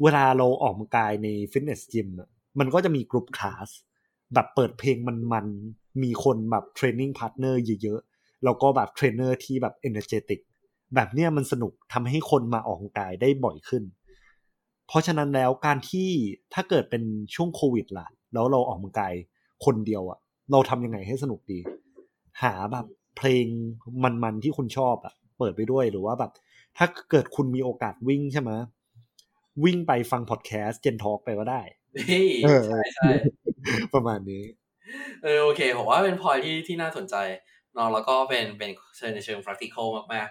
[0.03, 3.69] เวลาเราออกกำลังกายในฟิตเนสจิมอะมันก็จะมีกลุ่มคลาส
[4.35, 4.97] แบบเปิดเพลง
[5.33, 10.41] มันๆ มีคนแบบ training partner เยอะๆ แล้วก็แบบเทรนเนอร์ที่แบบ energetic
[10.95, 13.83] แบบเนี้ยมันสนุกทำให้คนมาออกกำลังกายได้บ่อยขึ้น
[14.89, 16.09] เพราะฉะนั้นแล้วการที่
[16.55, 17.03] ถ้าเกิดเป็น
[17.35, 19.13] ช่วงโควิดล่ะ แล้วเราออกกำลังกาย
[19.65, 20.19] คนเดียวอะ
[20.53, 21.59] เราทำยังไงให้สนุกดี
[22.43, 23.47] หาแบบเพลง
[24.23, 26.33] มันๆที่คุณชอบอะเปิดไปด้วยหรือว่าแบบ
[26.77, 28.51] ถ้าเกิดคุณมีโอกาสวิ่งใช่ไหม
[29.65, 31.63] วิ่งไปฟังพอดแคสต์เจนทอ k ไปก็ได้
[32.09, 33.09] เฮ้ยเออใช่ใช่
[33.95, 34.43] ประมาณนี้
[35.23, 37.17] เออโอเคผมว่าเป็นพอยที่ที่น่าสนใจ
[37.75, 40.29] เนาะแล้วก็เป็นเป็นเชิงในเชิง practical มาก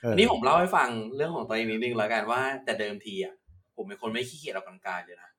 [0.00, 3.34] เอๆออันนี้ผมเล่าให้ฟังเรื่องของตัวเองนิดนึงแล้วกันว่า แต่เดิมทีอะ
[3.76, 5.30] ผมเป็นคนไม่ขี้เกียจออกกำลังกายเลยนะ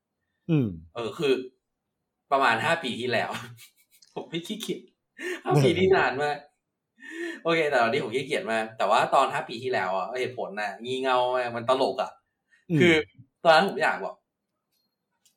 [0.50, 1.34] อืม เออคือ
[2.32, 3.30] ประมาณห้าปีที่แล้ว
[4.14, 4.82] ผมไม่ขี้เกียจ
[5.46, 6.38] ห้าปีที่นานมาก
[7.44, 12.12] โอเค แต่ตอนนี้ผมขี้เกียจมากแต่ว่าตอนห้าปีที่แล้วอะเหตุผลน่ะงี่เง่ามากมันตลกอะ
[12.70, 12.94] อืมคือ
[13.44, 14.16] ตอนนั้นผมอยากบอก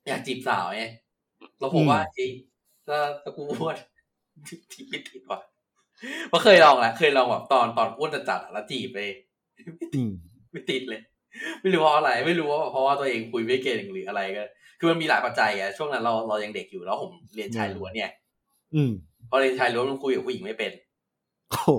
[0.06, 0.82] อยากจีบสาวไง
[1.58, 2.30] แล้วผมอืมว่าเอ้ย
[2.88, 3.76] ถ้าถ้ากูอ้วน
[4.72, 5.40] จีบไม่ติดว่ะ
[6.28, 8.98] เพราะเคยลองแหละเคยลองแบบตอนตอนอ้วนจัดๆอะแล้วจีบไป
[9.94, 10.12] อืม
[10.52, 11.00] ไม่ติดเลย
[11.60, 14.44] ไม่รู้เพราะอะไร ไม่รู้ว่าเพราะว่าตัวเองคุยไม่เก่งหรืออะไรก็
[14.78, 18.10] คือมันมีหลายปัจจัยอะช่วงนั้นเราเรายังเด็กอยู่แล้วผมเรียนชายล้วนเนี่ย
[18.74, 18.92] อืม
[19.30, 20.72] พอเรียนชายล้วนมันคุยกับผู้หญิงไม่เป็น
[21.50, 21.70] โอ้โห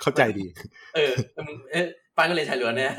[0.00, 0.46] เข้าใจดี
[0.94, 1.12] เออ
[1.46, 1.84] มึงเอ๊ะ
[2.16, 2.92] ป้านก็เรียนชายล้วนเนี่ย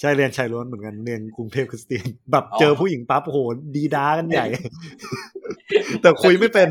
[0.00, 3.38] ใช่เรียนชายล้วนเหมือนกันเรียนกรุงเทพคริสเตียนแบบอ๋อเจอผู้หญิงปั๊บโอ้โห
[3.76, 4.46] ดีด้ากันใหญ่
[6.02, 6.68] แต่คุยไม่เป็น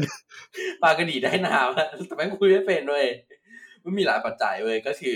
[0.82, 1.68] ป้าก็ดีได้นาม
[2.08, 3.06] แต่ไม่คุยไม่เป็นด้วย
[3.84, 5.16] มันมีหลายปัจจัยเว้ยก็คือ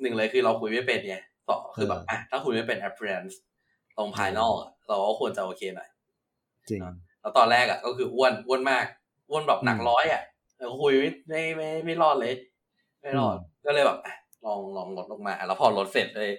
[0.00, 1.16] หนึ่งเลยคือเราคุยไม่เป็นไง
[1.48, 3.34] สองคือแบบอะถ้าคุยไม่เป็น appearance
[3.96, 5.88] ตรงภายนอกอะเราก็ควรจะโอเคหน่อย
[6.70, 6.80] จริง
[7.20, 8.84] แล้วตอนแรกอะ ก็คืออ้วนอ้วนมาก
[9.30, 10.22] อ้วนแบบหนักอืมร้อยอะ
[10.56, 12.34] เออคุยไม่ไม่ไม่ไม่รอดเลย
[13.00, 14.14] ไม่รอดอืมก็เลยแบบอะ
[14.46, 16.30] ลองลองลดลงมา แล้วพอลดเสร็จเลย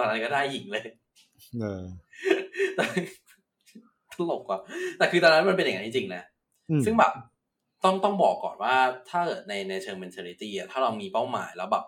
[0.00, 0.84] ตอนนั้นก็ได้หญิงเลย
[1.60, 1.82] เออ
[2.76, 2.84] แต่
[4.12, 4.60] ตลกว่ะ
[4.98, 6.22] แต่คือตอนนั้นมันเป็นอย่างนั้นจริงๆนะ
[6.70, 7.12] อืมซึ่งแบบ
[7.84, 8.74] ต้องต้องบอกก่อนว่า
[9.10, 11.84] ถ้าเกิดในในเชิง mentality อะถ้าเรามีเป้าหมายแล้วแบบ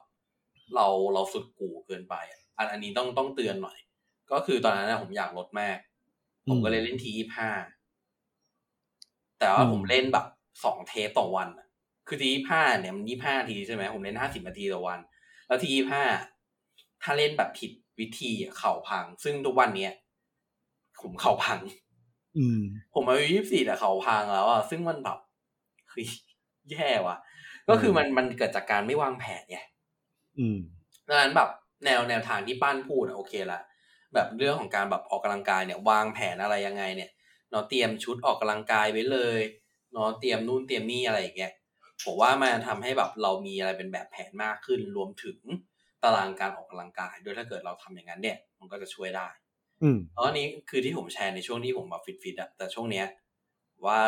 [0.74, 3.78] เราเราสุดกู่เกินไปอะอันอันนี้ต้องต้องเตือนหน่อย
[4.32, 5.78] ก็คือตอนนั้นนะผมอยากลดมาก
[6.48, 7.50] ผมก็เลยเล่นทียี่ห้า
[9.38, 10.26] แต่ว่าอืมผมเล่นแบบ
[10.64, 11.68] สองเทปต่อวันอะ
[12.08, 14.98] คือทียี่ห้าเนี่ยมันยี่ห้าทีใช่ไหมผมเล่นห้าสิบนาทีต่อวัน
[15.48, 16.04] แล้วทียี่ห้า
[17.02, 19.92] ถ้าเล่นแบบผิดวิธีอะเข่าพัง ซึ่งทุกวันเนี้ย
[21.00, 21.60] ผมเข่าพัง
[22.36, 22.60] อืม
[22.94, 25.18] ผมอายุยี่สิบสี่แต่เขาพังแล้วอะซึ่งมันแบบ
[25.90, 26.04] คือ
[26.70, 27.16] แย่ว่ะ
[27.68, 29.58] ก็คือมันมันเกิดจากการไม่วางแผนไง
[30.38, 30.58] อืม
[31.08, 31.48] ดังนั้นแบบ
[31.84, 33.60] แนวแนวทางที่ป้านพูดอะโอเคละ
[34.14, 37.10] แบบเรื่องของการแบบออกกำลังกายเนี่ย วางแผนอะไรยังไงเนี่ย
[37.50, 39.40] เนาะเตรียมชุดออกกำลังกายไว้เลย
[39.92, 41.52] เนาะเตรียมนู่นเตรียมนี่อะไรอย่างเงี้ย
[42.04, 45.38] ผมว่ามันทำให้แบบเรามีอะไรเป็นแบบแผนมากขึ้นรวมถึง
[46.02, 49.28] ตารางการออกกำลังกายด้วยถ้าเกิดเราทำอย่างนั้นเนี่ย มันก็จะช่วยได้
[49.82, 53.06] อืมแล้วอันนี้คือที่ผมแชร์ในช่วงที่ผมแบบฟิตฟิตๆอะแต่ช่วงเนี้ย
[53.86, 53.98] ว่า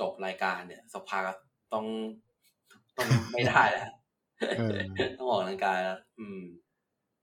[0.00, 1.36] จบรายการเนี่ยสักพักอะ
[1.72, 1.84] ต้อง
[2.96, 3.90] ต้องไม่ได้แล้ว
[4.58, 4.78] เออ
[5.18, 6.40] ต้องออกกำลังกายแล้วอืม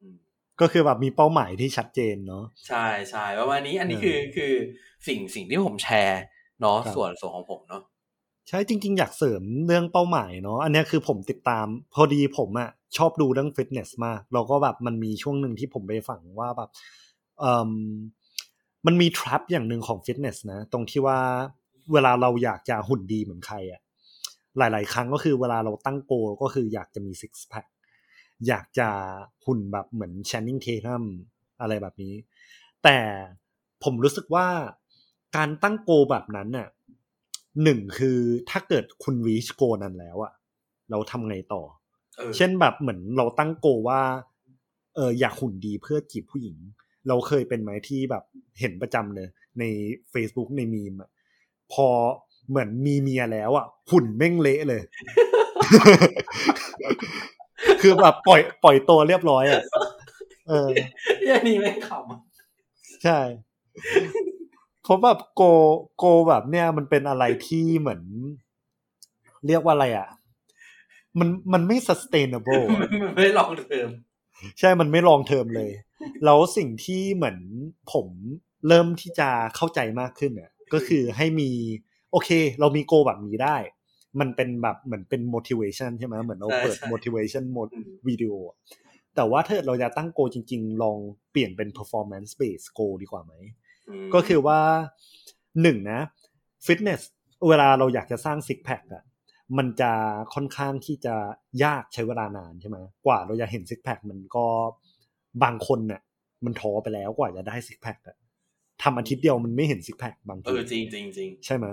[0.01, 0.15] อืม
[0.61, 4.53] ก็คือแบบมีเป้าหมายที่ชัดเจนเนาะใช่ใช่ประมาณนี้อันนี้เออคือคือ
[5.07, 6.21] สิ่งสิ่งที่ผมแชร์
[6.61, 7.83] เนาะครับส่วนส่วนของผมเนาะ
[8.49, 16.69] ใช่จริง ๆ อยากเสริมเรื่องเป้าหมายเนาะอันนี้คือผมติดตาม พอดีผมอะชอบดูเรื่องฟิตเนสมากแล้วก็แบบมันมีช่วงหนึ่งที่ผมไปฝังว่าแบบ
[17.67, 17.69] ม
[18.85, 21.19] มันมีทรัพอย่างหนึ่งของฟิตเนสนะตรงที่ว่า
[21.93, 23.81] เวลาเราอยากจะหุ่นดีเหมือนใครอะ
[24.57, 27.65] หลาย ๆ ครั้งก็คือเวลาเราตั้งโกก็คืออยากจะมีซิกแพค
[28.47, 28.89] อยากจะ
[29.45, 31.03] หุ่นแบบเหมือนแชนนิงเททัม
[31.61, 32.13] อะไรแบบนี้
[32.83, 32.97] แต่
[33.83, 34.47] ผมรู้สึกว่า
[35.35, 36.67] การตั้งโกแบบนั้นน่ะ
[37.63, 40.33] หนึ่งคือถ้าเกิดคุณรีชโกนั้นแล้วอะ
[40.91, 41.63] เราทำไงต่อ
[42.17, 44.01] เออเช่นแบบเหมือนเราตั้งโกลว่า
[44.95, 46.57] เอออยากหุ่นดีเพื่อจีบผู้หญิง
[47.07, 48.23] เราเคยเป็นไหมที่แบบ
[48.59, 49.27] เห็นประจำเลย
[49.59, 49.63] ใน
[50.13, 51.09] Facebook ในมีมอะ
[51.73, 51.87] พอ
[52.49, 54.81] เหมือนมีเมียแล้วอะหุ่นแม่งเละเลย
[57.81, 59.61] คือแบบปล่อยปล่อยตัวเรียบร้อยอะ
[60.47, 60.69] เออ
[61.33, 62.19] อันนี้ไม่งขำอะ
[63.03, 63.19] ใช่
[64.89, 65.43] เพราะแบบโก
[65.97, 68.01] โกแบบเนี้ยมันเป็นอะไรที่เหมือน
[69.47, 70.07] เรียกว่าอะไรอะ
[71.19, 73.89] มันมันไม่ sustainable อะมันไม่ long term
[74.59, 75.71] ใช่มันไม่ long term เลย
[76.25, 77.37] แล้วสิ่งที่เหมือน
[77.93, 78.07] ผม
[78.67, 81.49] เริ่มที่จะเข้าใจมากขึ้นเนี่ยก็คือให้มี
[82.11, 83.57] โอเค เรามี goal แบบนี้ได้
[84.19, 88.57] มันเป็นแบบเหมือนเป็น motivation ใช่ไหมเหมือนเราเปิด motivation mode อืมวิดีโออะ
[89.15, 90.97] แต่ว่าถ้าเราจะตั้ง goal จริง ๆ ลอง
[91.31, 93.35] เปลี่ยนเป็น performance based goal ดีกว่าไหมม
[94.13, 94.59] ก็คือว่า
[95.61, 96.01] หนึ่งนะ
[96.65, 97.01] ฟิตเนส
[97.47, 99.03] เวลาเราอยากจะสร้างซิกแพคอะ
[99.57, 99.91] มันจะ
[100.33, 101.15] ค่อนข้างที่จะ
[101.63, 104.45] ยากใช้เวลานานใช่ไหมกว่าเราจะเห็นซิกแพคมันก็
[105.43, 106.01] บางคนเนี่ย
[106.45, 108.17] มันท้อไปแล้วกว่าจะได้ซิกแพคอะ
[108.83, 111.65] ทำอาทิตย์เดียวมันไม่เห็นซิกแพคบางเอทีอจริงจริงจริงใช่ไหม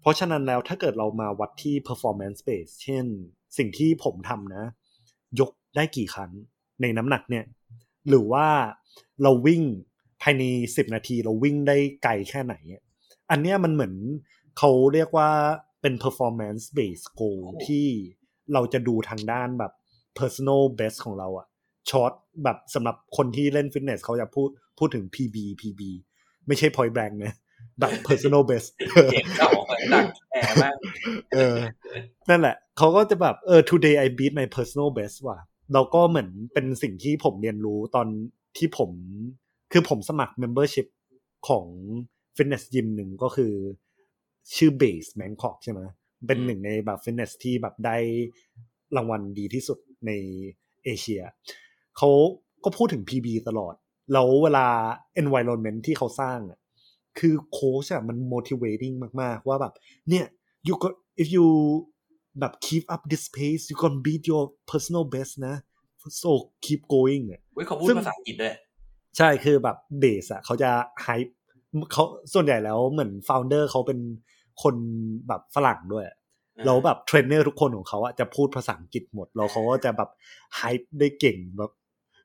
[0.00, 3.04] เพราะฉะนั้นแล้วถ้าเกิดเรามาวัดที่ performance base เช่น
[3.58, 4.64] สิ่งที่ผมทำนะ
[5.40, 6.30] ยกได้กี่ครั้ง
[6.82, 7.44] ในน้ำหนักเนี่ย
[8.08, 8.46] หรือว่า
[9.22, 9.62] เราวิ่ง
[10.24, 10.44] ภายใน
[10.76, 12.82] สิบนาทีเราวิ่งได้ไกลแค่ไหนอะ
[13.30, 13.94] อันเนี้ยมันเหมือน
[14.58, 15.30] เขาเรียกว่า
[15.82, 17.86] เป็น performance based goal ที่
[18.52, 19.72] เราจะดูทางด้านแบบ
[20.18, 21.46] personal best ของเราอะ
[21.90, 22.12] ช็อต
[22.44, 25.80] แบบสำหรับคนที่เล่นฟิตเนสเขาจะพูดพูดถึง PB PB
[26.46, 27.34] ไม่ใช่ point blank นะ
[27.80, 28.66] แบบ personal best
[29.12, 30.76] เจ็บเก่าไปดักแอบมาก
[31.34, 31.56] เออ
[32.28, 35.38] นั่นแหละ เขาก็จะแบบเออ today I beat my personal best ว่ะ
[35.74, 38.06] เราก็เหมือนเป็นสิ่งที่ผมเรียนรู้ตอน
[38.56, 38.90] ที่ผม
[39.76, 40.86] คือผมสมัคร membership
[41.48, 41.66] ของ
[42.36, 43.52] fitness gym หนึ่งก็คือ
[44.56, 45.80] ชื่อ base Bangkok ใช่ไหม
[46.26, 47.96] เป็นหนึ่งในแบบ fitness ที่แบบได้
[48.96, 50.10] รางวัลดีที่สุดใน
[50.84, 51.22] เอเชีย
[51.96, 52.10] เขา
[52.64, 53.74] ก็พูดถึง PB ตลอด
[54.12, 54.66] แล้วเวลา
[55.22, 56.58] environment ที่เขาสร้างอะ
[57.18, 59.74] คือโค้ชอะมัน motivating มากๆ ว่าแบบ
[60.08, 60.26] เนี่ย
[60.66, 61.46] you got if you
[62.40, 65.54] แบบ keep up this pace you gonna beat your personal best นะ
[66.22, 66.30] so
[66.64, 68.54] keep going อะเว้ยเขาพูดซึ่งภาษาอังกฤษด้วย
[69.16, 70.70] ใช่คือแบบ Base อะเขาจะ
[71.02, 71.08] hype
[71.92, 73.98] เขาส่วนใหญ่แล้วเหมือนฟ o วเดอร์เขาเป็น
[74.62, 74.74] คน
[75.28, 76.04] แบบฝรั่งด้วย
[76.66, 80.10] แล้วแบบเทรนเนอร์ทุกคนของเขาอะจะพูดภาษาอังกฤษหมด แล้วเขาก็จะแบบ
[80.56, 80.60] ไฮ
[80.98, 81.70] ได้เก่งแบบ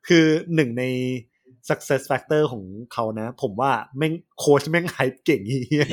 [0.08, 0.24] คือ
[0.54, 0.84] หนึ่งใน
[1.68, 5.86] success factor ของเขานะ ผมว่าแม่งโค้ชแม่ง hype เก่งเหี้ย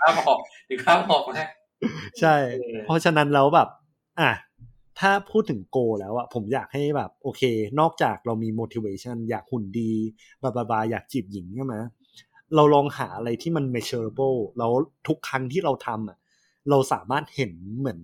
[0.00, 1.48] ข้ามออกถึงข้ามออกนะ
[2.20, 3.68] ใช่เออเพราะฉะนั้นแล้วแบบ
[4.20, 4.30] อะ
[5.00, 7.42] ถ้าพูดถึงโกแล้วอะผมอยากให้แบบโอเค
[7.80, 9.92] นอกจากเรามี motivation อยากหุ่นดี
[10.42, 11.74] บาบาบาอยากจีบหญิงใช่ไหม
[12.54, 14.72] เราลองหาอะไรที่มัน measurable แล้ว
[15.08, 16.18] ทุกครั้งที่เราทำอะ
[16.70, 18.00] เราสามารถเห็นเหมือน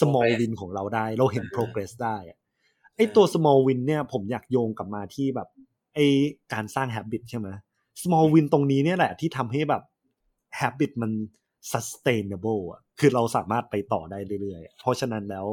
[0.00, 2.38] small win ของเราได้ เราเห็น progress ได้อะ
[2.96, 5.48] ไอตัว small win เนี่ยผมอยากโยงกลับมาที่แบบ
[5.94, 5.98] ไอ
[6.52, 7.48] การสร้าง habit ใช่ไหม
[8.02, 9.82] small win ตรงนี้เนี่ยแหละที่ทำให้แบบ
[10.60, 11.10] habit มัน
[11.72, 15.46] sustainable อะคือเราสามารถไปต่อได้เรื่อยๆ เพราะฉะนั้นแล้ว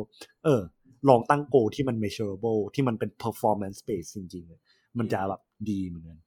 [0.44, 0.62] เออ
[1.10, 6.20] ลองตั้งโกที่มัน measurable ที่มันเป็น performance based จริงๆ มันจะแบบดีเหมือนกัน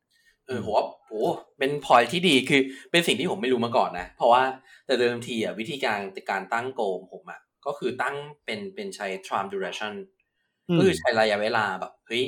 [0.47, 1.23] เออผมว่าโอ้
[1.59, 4.43] เป็นพอยที่ดีคือเป็นสิ่งที่ผมไม่รู้มาก่อนนะ เพราะว่า
[4.87, 9.95] แต่เดิมทีอะวิธีการการตั้งโกของผมอะก็คือตั้งเป็นเป็นใช้ time duration
[10.77, 12.25] ก็คือใช้ระยะเวลาแบบเฮ้ย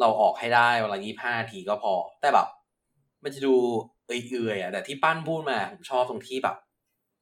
[0.00, 2.48] เราออกให้ได้เวลายี่ห้าทีก็พอ แต่แบบ
[3.22, 3.54] มันจะดู
[4.06, 6.56] เอื่อยๆอะแต่ที่ปั้นพูดมาผมชอบตรงที่แบบ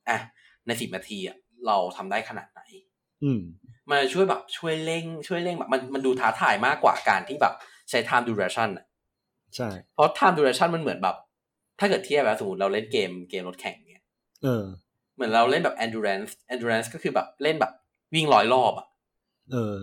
[0.08, 0.18] อะ
[0.66, 2.60] ในสิบนาทีอะเราทำได้ขนาดไหน
[3.24, 3.40] อืม
[3.90, 7.54] มันช่วยแบบช่วยเร่ง ช่วยเร่งแบบมันมันดูท้าทายมากกว่าการที่แบบ
[7.90, 8.84] ใช้ time duration อะ
[9.56, 11.16] ใช่ เพราะ time duration มันเหมือนแบบ
[11.80, 14.04] ถ้าเกิดเทียบแบบสมมติเราเล่นเกมเกมรถแข่งเนี่ย
[14.44, 14.64] เออ
[15.14, 17.72] เหมือนเราเล่นแบบ endurance endurance ก็คือแบบเล่นแบบ
[18.14, 18.86] วิ่งร้อยรอบอะ
[19.52, 19.76] เออ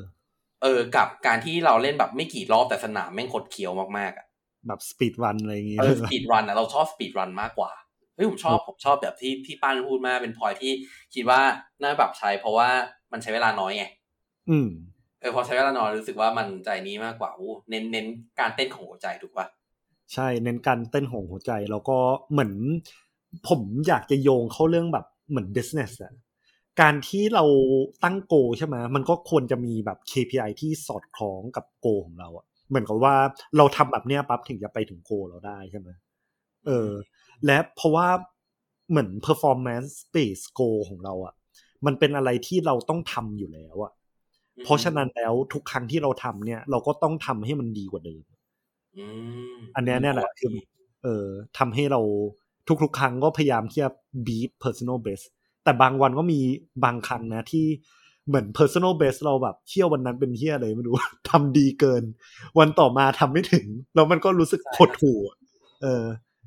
[0.63, 4.25] เออ กับการที่เราเล่นแบบไม่กี่รอบแต่สนามแม่งคดเคี้ยวมากๆอะ
[4.67, 7.71] แบบ speed run อะไรอย่างเงี้ย เออ speed run อะเราชอบ speed run มากกว่า
[8.15, 10.71] เฮ้ยผมชอบผมชอบแบบที่พี่ป้านพูดมาเป็นพอยที่
[11.13, 11.41] คิดว่า
[11.81, 12.69] น่าปรับใช้เพราะว่า
[13.11, 13.85] มันใช้เวลาน้อยไง
[14.49, 14.69] อืม
[15.19, 18.05] เออพอใช้เวลาน้อยรู้สึกว่ามันใจนี้มากกว่าอู้เน้นเน้น
[18.39, 19.47] การเต้นของหัวใจถูกปะ
[20.13, 21.97] ใช่เน้นการเต้นของหัวใจแล้วก็
[22.31, 22.53] เหมือน
[23.47, 26.13] ผมอยากจะโยงเข้าเรื่องแบบเหมือน business อะ
[26.81, 27.45] การที่เรา
[28.03, 33.15] ตั้งโกใช่ไหมมันก็ควรจะมีแบบ KPI ที่สอดคล้องกับโกของเราอะเหมือนกับว่า
[33.57, 35.89] เราทำแบบเนี้ยปั๊บถึงจะไปถึงโกเราได้ใช่ไหม
[36.65, 36.89] เออ
[37.45, 38.07] และเพราะว่า
[38.89, 41.33] เหมือน performance based goal ของเราอะ
[41.85, 43.91] มันเป็นอะไรที่เราต้องทำอยู่แล้วอะ
[44.63, 48.23] เพราะฉะนั้นแล้วทุกครั้งที่เราทำเนี่ย เราก็ต้องทำให้มันดีกว่าเดิม
[48.97, 49.05] อื
[49.53, 50.51] มอันเนี้ยเนี่ยแหละคือ
[51.03, 51.27] เออ
[51.57, 52.01] ทำให้เรา
[52.83, 53.89] ทุกๆ ครั้งก็พยายามที่จะ
[54.27, 55.25] beat personal best
[55.63, 56.39] แต่บางวันก็มี
[56.83, 57.65] บางครั้งนะที่
[58.27, 60.95] เหมือน personal best เราแบบเที่ยววันนั้นเป็นเที่ยอะไรไม่รู้
[61.29, 62.03] ทำดีเกิน
[62.59, 65.37] วันต่อมาทำไม่ถึง แล้วมันก็รู้สึกหดหู่อะ
[65.81, 66.03] เออ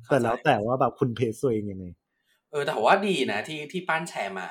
[0.09, 1.85] แต่แล้วแต่ว่าแบบคุณเพสตัวเองยังไง
[2.51, 4.47] เออแต่ว่าดีนะที่ที่ป้านแชร์มา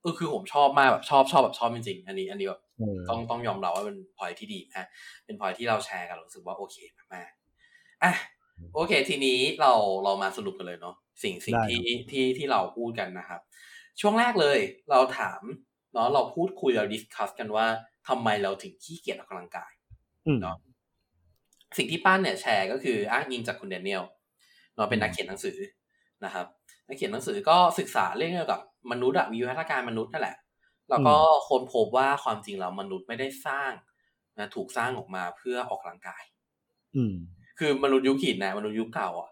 [0.00, 4.86] เออคือผมชอบมากแบบชอบชอบแบบชอบจริงๆอันนี้ อันนี้แบบเออต้องต้องยอมรับว่าเป็นพอยที่ดีนะ
[5.24, 6.76] เป็นพอยที่เราแชร์กันรู้สึกว่าโอเค
[7.14, 8.12] มากๆอะ
[8.74, 9.72] โอเค ทีนี้เรา
[10.04, 13.40] เรามาสรุปกันเลยเนาะสิ่งสิ่งได้ที่ที่ที่เราพูดกันนะครับ
[14.00, 14.58] ช่วงแรกเลย
[14.90, 15.42] เราถาม
[15.92, 17.66] เนาะเราพูดคุยเรา discuss กันว่า
[18.08, 19.72] ทำไมเราถึงขี้เกียจออกกำลังกาย
[20.26, 20.56] อืมเนาะ
[21.76, 24.02] สิ่งที่ป้านเนี่ยแชร์ก็คืออ้างอิงจากคุณแดเนียล
[24.76, 25.58] เนาะเป็นนักเขียนหนังสือ
[26.24, 26.46] นะครับ
[26.86, 28.60] นักเขียนหนังสือก็ศึกษาเรื่องเกี่ยวกับ
[28.90, 30.36] มนุษย์อะวิวัฒนาการมนุษย์นั่นแหละ
[30.90, 31.16] แล้วก็
[31.48, 33.72] ค้นพบว่าความจริงแล้วมนุษย์ไม่ได้สร้าง
[34.38, 36.22] นะถูกสร้างออกมาเพื่อออกกำลังกาย
[36.96, 37.14] อืม
[37.58, 39.30] คือมนุษย์ยุคหินนะมนุษย์ยุคเก่าอะ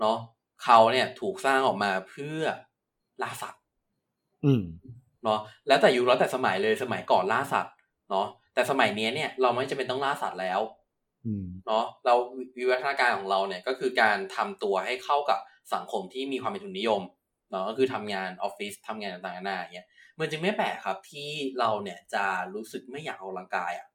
[0.00, 0.18] เนาะ
[0.62, 2.40] เขาเนี่ยถูกสร้างออกมาเพื่อ
[3.22, 3.62] ล่าสัตว์
[4.44, 4.62] อืม
[5.24, 7.74] เนาะแล้วแต่ยุคแล้วแต่สมัยเลยสมัยก่อนล่าสัตว์
[8.10, 10.78] เนาะแต่สมัยนี้เนี่ยเราไม่จำเป็นต้องล่าสัตว์แล้วอืม
[11.66, 12.14] เนาะเรา
[12.58, 15.40] วิวัฒนาการของเราเนี่ยก็คือการทำตัวให้เข้ากับ
[15.74, 17.02] สังคมที่มีความเป็นทุนนิยม
[17.50, 21.28] เนาะก็คือทำงานออฟฟิศทำงานต่างๆนานาอย่างเงี้ยมันจึงไม่แปลกครับที่
[21.58, 23.86] เราเนี่ยจะรู้สึกไม่อยากออกกำลังกายอะ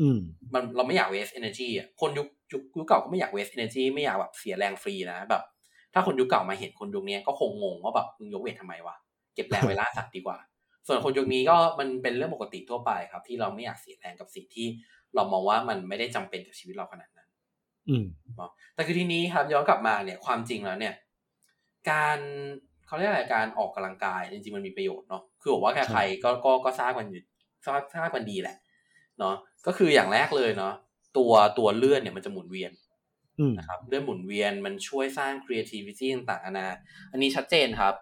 [0.00, 0.18] อืม
[0.54, 5.42] มันเราไม่อยาก waste energy อะคนยุคยุคยุคเก่าก็ไม่อยาก waste energy ไม่อยากแบบเสียแรงฟรีนะแบบ
[5.94, 8.96] ถ้าคนยุคเก่ามาเห็นคนยุคนี้ก็คงงงว่าแบบมึงยกเวททำไมวะ
[9.34, 10.38] เก็บแรงไว้ล่าสัตว์ดีกว่า
[10.86, 14.66] ส่วนคนยุคนี้ก็มันเป็นเรื่องปกติทั่วไปครับ ที่เราไม่อยากเสียแรงกับสิ่งที่
[15.16, 17.28] เรามองว่ามันไม่ได้จำเป็นกับชีวิตเราขนาดนั้น
[17.88, 20.94] อืมเนาะแต่คือทีนี้ครับย้อนกลับมาเนี่ยความจริงแล้วเนี่ย
[21.90, 22.18] การ
[22.86, 27.22] เขาเรียกอะไรการออกกำลังกายจริงๆมันมีประโยชน์เนาะคือบอกว่าใครๆก็ก็ก็ทราบกันอยู่
[27.64, 28.56] ทราบทราบกันดีแหละ
[29.18, 29.34] เนาะ
[29.66, 30.74] ก็คืออย่างแรกเลยเนาะ
[31.16, 32.72] ตัวตัวเลือดเนี่ยมันจะหมุนเวียน
[33.40, 36.68] อืมนะครับเลือดหมุนเวียนมันช่วยสร้าง creativity ต่างๆนานา
[37.12, 37.94] อันนี้ชัดเจนครับ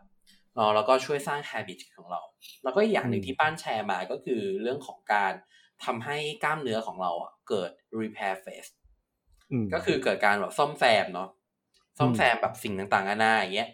[0.55, 2.21] เนาะแล้วก็ช่วยสร้าง habit ของเรา
[2.65, 5.33] แล้วก็อีกอย่างหนึ่งที่ป้านแชร์มาก็คือเรื่องของการ
[5.85, 8.71] ทำให้กล้ามเนื้อของเราอะเกิด repair phase
[9.51, 11.29] อืมก็คือเกิดการแบบซ่อมแซมเนาะ
[11.99, 13.71] ซ่อมแซมแบบสิ่งต่างๆนานาอย่างเงี้ย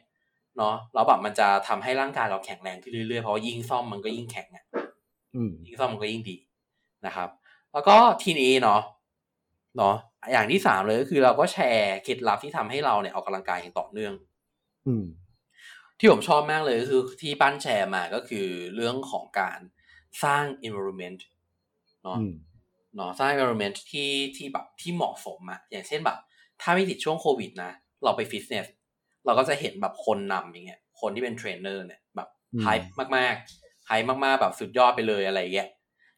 [0.57, 4.65] เนาะแล้วแบบมันจะทำให้ร่างกายเราแข็งแรงขึ้นเรื่อยๆเพราะว่ายิ่งซ่อมมันก็ยิ่งแข็งอะ
[5.35, 6.37] อืมยิ่งซ่อมมันก็ยิ่งดี
[7.07, 7.29] นะครับ
[7.73, 8.81] แล้วก็ทีนี้เนาะ
[9.77, 9.95] เนาะ
[10.33, 14.15] อย่างที่สามเลยก็คือเราก็แชร์เคล็ดลับที่ทำให้เราเนี่ยออกกำลังกายอย่างต่อเนื่อง
[14.87, 15.05] อืม
[15.99, 19.59] ที่ผมชอบมากเลยก็คือที่ปั้นแชร์มาก็คือเรื่องของการ
[20.25, 21.21] สร้าง environment
[22.05, 22.33] เนาะอืม
[22.97, 26.19] เนาะสร้าง environment ที่ที่แบบที่เหมาะสมอะอย่างเช่นแบบ
[26.61, 27.71] ถ้าไม่ติดช่วงโควิดนะ
[28.05, 28.67] เราไปฟิตเนส
[29.27, 35.69] เราก็จะเห็นแบบคนนำอย่างเงี้ย คนที่เป็นเทรนเนอร์เนี่ยแบบอืม hype มากๆ hype มากๆแบบสุดยอดไปเลยอะไรเงี้ย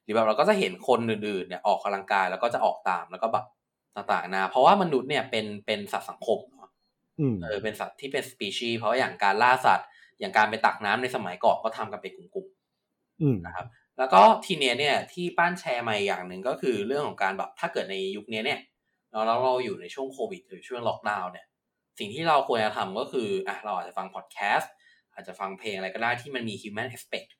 [0.03, 3.47] หรือแบบเราก็จะเห็นคนอื่นๆเนี่ยออกกำลังกายแล้วก็จะออกตามแล้วก็แบบ
[3.97, 6.71] ต่างๆนะเพราะว่ามนุษย์เนี่ยเป็นเป็นสัตว์สังคมเนาะ
[7.40, 9.87] เออเป็นสัตว์ที่เป็นสปีชีส์เพราะอย่างการล่าสัตว์
[10.21, 13.66] อย่างการไปตักน้ำในสมัยก่อนก็ทำกันเป็นกลุ่มๆนะครับ
[13.98, 18.61] แล้วก็ทีเนี้ยเนี่ยที่ป้านแชร์มาอย่างหนึ่งก็คือเรื่องของการแบบถ้าเกิดในยุคนี้เนี่ย
[19.11, 21.46] เราเราอยู่ในช่วงโควิดหรือช่วงล็อกดาวน์เนี่ย
[21.98, 24.72] สิ่งที่เราควรจะทำก็คืออะเราอาจจะฟังพอดแคสต์
[25.14, 27.31] อาจจะฟังเพลงอะไรก็ได้ที่มันมี human aspect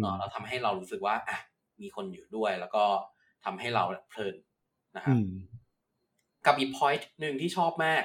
[0.00, 1.38] เนาะเราทำให้เรารู้สึกว่าอะ
[1.82, 2.84] มีคนอยู่ด้วย แล้วก็
[3.44, 4.36] ทำให้เราเพลิน
[4.96, 5.16] นะครับ
[6.46, 8.04] กับอีก point หนึ่งที่ชอบมาก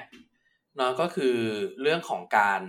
[0.77, 1.35] เนาะก็คือ
[1.81, 2.61] เรื่องของการ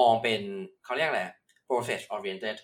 [0.00, 0.42] มองเป็น
[0.84, 1.24] เขาเรียกอะไร
[1.68, 2.56] process oriented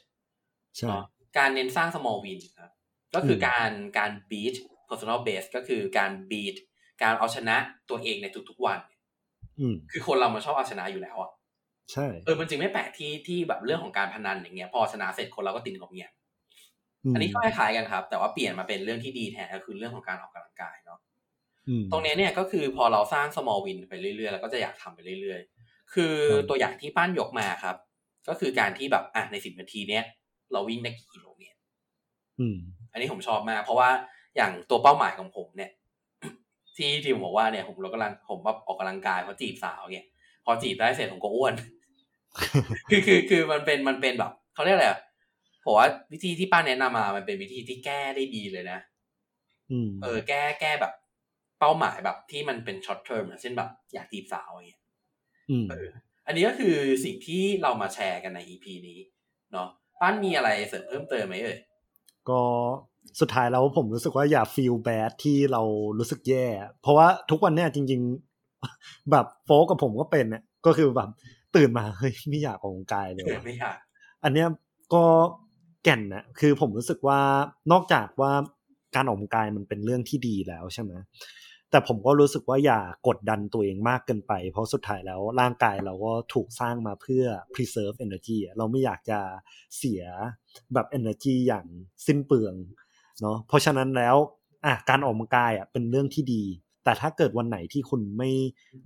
[0.89, 1.05] เนาะ
[1.39, 2.73] การเน้นสร้าง small win ครับ
[3.15, 4.57] ก็คือการการ beat
[4.89, 6.57] personal base ก็คือการ beat
[7.03, 7.57] การเอาชนะ
[7.91, 8.81] ตัวเองในทุกๆวัน
[9.91, 11.31] คือคนเรามันชอบเอาชนะอยู่แล้วอะ
[11.93, 16.13] ใช่เออมันจริงไม่แปลกที่ที่แบบเรื่องของการพนันอย่างเงี้ย พอชนะเสร็จคนเราก็ติดกับเงียบ
[17.15, 21.01] อันนี้ก็คล้ายๆกันครับ แต่ว่าเปลี่ยนมาเป็นเรื่องที่ดีแทนก็คือเรื่องของการออกกำลังกายเนาะ
[21.93, 26.15] ตรงนี้เนี่ยก็คือพอเราสร้าง small win ไปเรื่อยๆแล้วก็จะอยากทำไปเรื่อย ๆ คือ
[26.49, 27.77] ตัวอย่างที่ป้านยกมาครับ
[28.29, 30.05] ก็คือการที่แบบอะในสิบนาทีเนี้ย
[30.53, 31.59] เราวิ่งได้กี่กิโลเมตร
[32.93, 33.91] อันนี้ผมชอบมาก เพราะว่า
[34.37, 35.71] อย่างตัวเป้าหมายของผมเนี่ย
[36.77, 40.07] ที่ทีมบอกว่าเนี่ย ผมเรากำลังผมแบบออกกำลังกายเพราะจีบสาวเนี่ย
[40.45, 41.55] พอจีบได้เสร็จผมก็อ้วน
[42.91, 45.01] คือคือคือมันเป็นมันเป็นแบบเขาเรียกอะไรอะ
[45.65, 48.79] ผมว่าวิธีที่ป้าแนะนำมา มันเป็นวิธีที่แก้ได้ดีเลยนะ
[50.03, 50.93] เออ แก้แก้แบบ
[51.61, 54.81] เป้าหมายแบบที่มันเป็น short term เช่นแบบ อยากจีบสาวอย่างเงี้ย
[55.71, 55.89] เออ
[56.27, 58.99] อันนี้ก็คือสิ่งที่เรามาแชร์กันใน EP นี้
[59.53, 59.69] เนาะ
[60.01, 61.59] ป้านมีอะไรเสริมเพิ่มเติมไหมเอ่ย
[62.29, 62.41] ก็
[63.21, 65.63] สุดท้ายแล้วผมรู้สึกว่าอย่า feel bad ที่เรา
[65.99, 66.47] รู้สึกแย่
[66.83, 68.01] เพราะว่าทุกวันเนี้ยจริง
[68.55, 71.09] ๆ แบบโฟกับผมก็เป็นเนี่ยก็คือแบบ
[71.57, 73.77] ตื่นมาเฮ้ยไม่อยากออกกำลังกายเลยไม่อยาก
[74.25, 74.49] อันเนี้ย
[74.95, 75.05] ก็
[75.85, 77.21] แก่นนะคือผมรู้สึกว่า
[77.73, 78.33] นอกจากว่า
[78.95, 80.93] การออกกำลังกายมันเป็นเรื่องที่ดีแล้วใช่ไหม
[81.71, 89.19] แต่ผมก็รู้สึกว่าอย่ากดดันตัวเองมากเกินไป เพราะสุดท้ายแล้วร่างกายเราก็ถูกสร้างมาเพื่อ preserve energy เราไม่อยากจะ
[89.77, 90.03] เสีย
[90.75, 91.67] แบบ energy อย่าง
[92.07, 92.55] สิ้นเปลือง
[93.21, 94.17] เนาะเพราะฉะนั้นแล้ว
[94.65, 96.43] อะการออกกำลังกายอะเป็นเรื่องที่ดี
[96.85, 98.31] แต่ถ้าเกิดวันไหนที่คุณไม่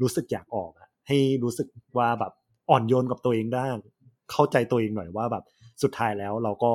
[0.02, 1.66] รู้สึกอยากออกอะให้รู้สึก
[1.98, 2.32] ว่าแบบ
[2.70, 3.64] อ่อนโยนกับตัวเองได้
[4.32, 5.44] เข้าใจตัวเองหน่อยว่าแบบ
[5.82, 6.72] สุดท้ายแล้วเราก็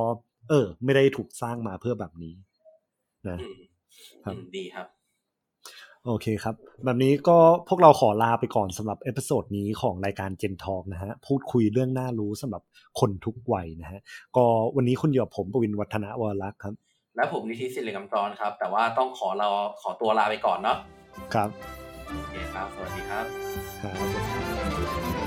[0.50, 2.36] เออ ไม่ได้ถูกสร้างมาเพื่อแบบนี้
[3.30, 3.38] นะ
[4.26, 4.88] ครับดีครับ
[6.08, 12.64] โอเคครับ แบบนี้ก็พวกเราขอลาไปก่อนสำหรับ episode นี้ของรายการ Gen Talk นะฮะ พูดคุยเรื่องน่ารู้สำหรับ
[13.00, 14.00] คนทุกวัยนะฮะ
[14.36, 16.74] ก็วันนี้คุณอยู่กับผมปวินวัฒนวรักษ์ครับ
[17.16, 19.48] และผมนิติศิริกำจรครับ แต่ว่าต้องขอเรา
[19.82, 20.78] ขอตัวลาไปก่อนเนาะ
[21.34, 21.50] ครับ
[22.16, 23.26] โอเคครับ สวัสดีครับ
[23.82, 23.92] ครั
[25.16, 25.19] บ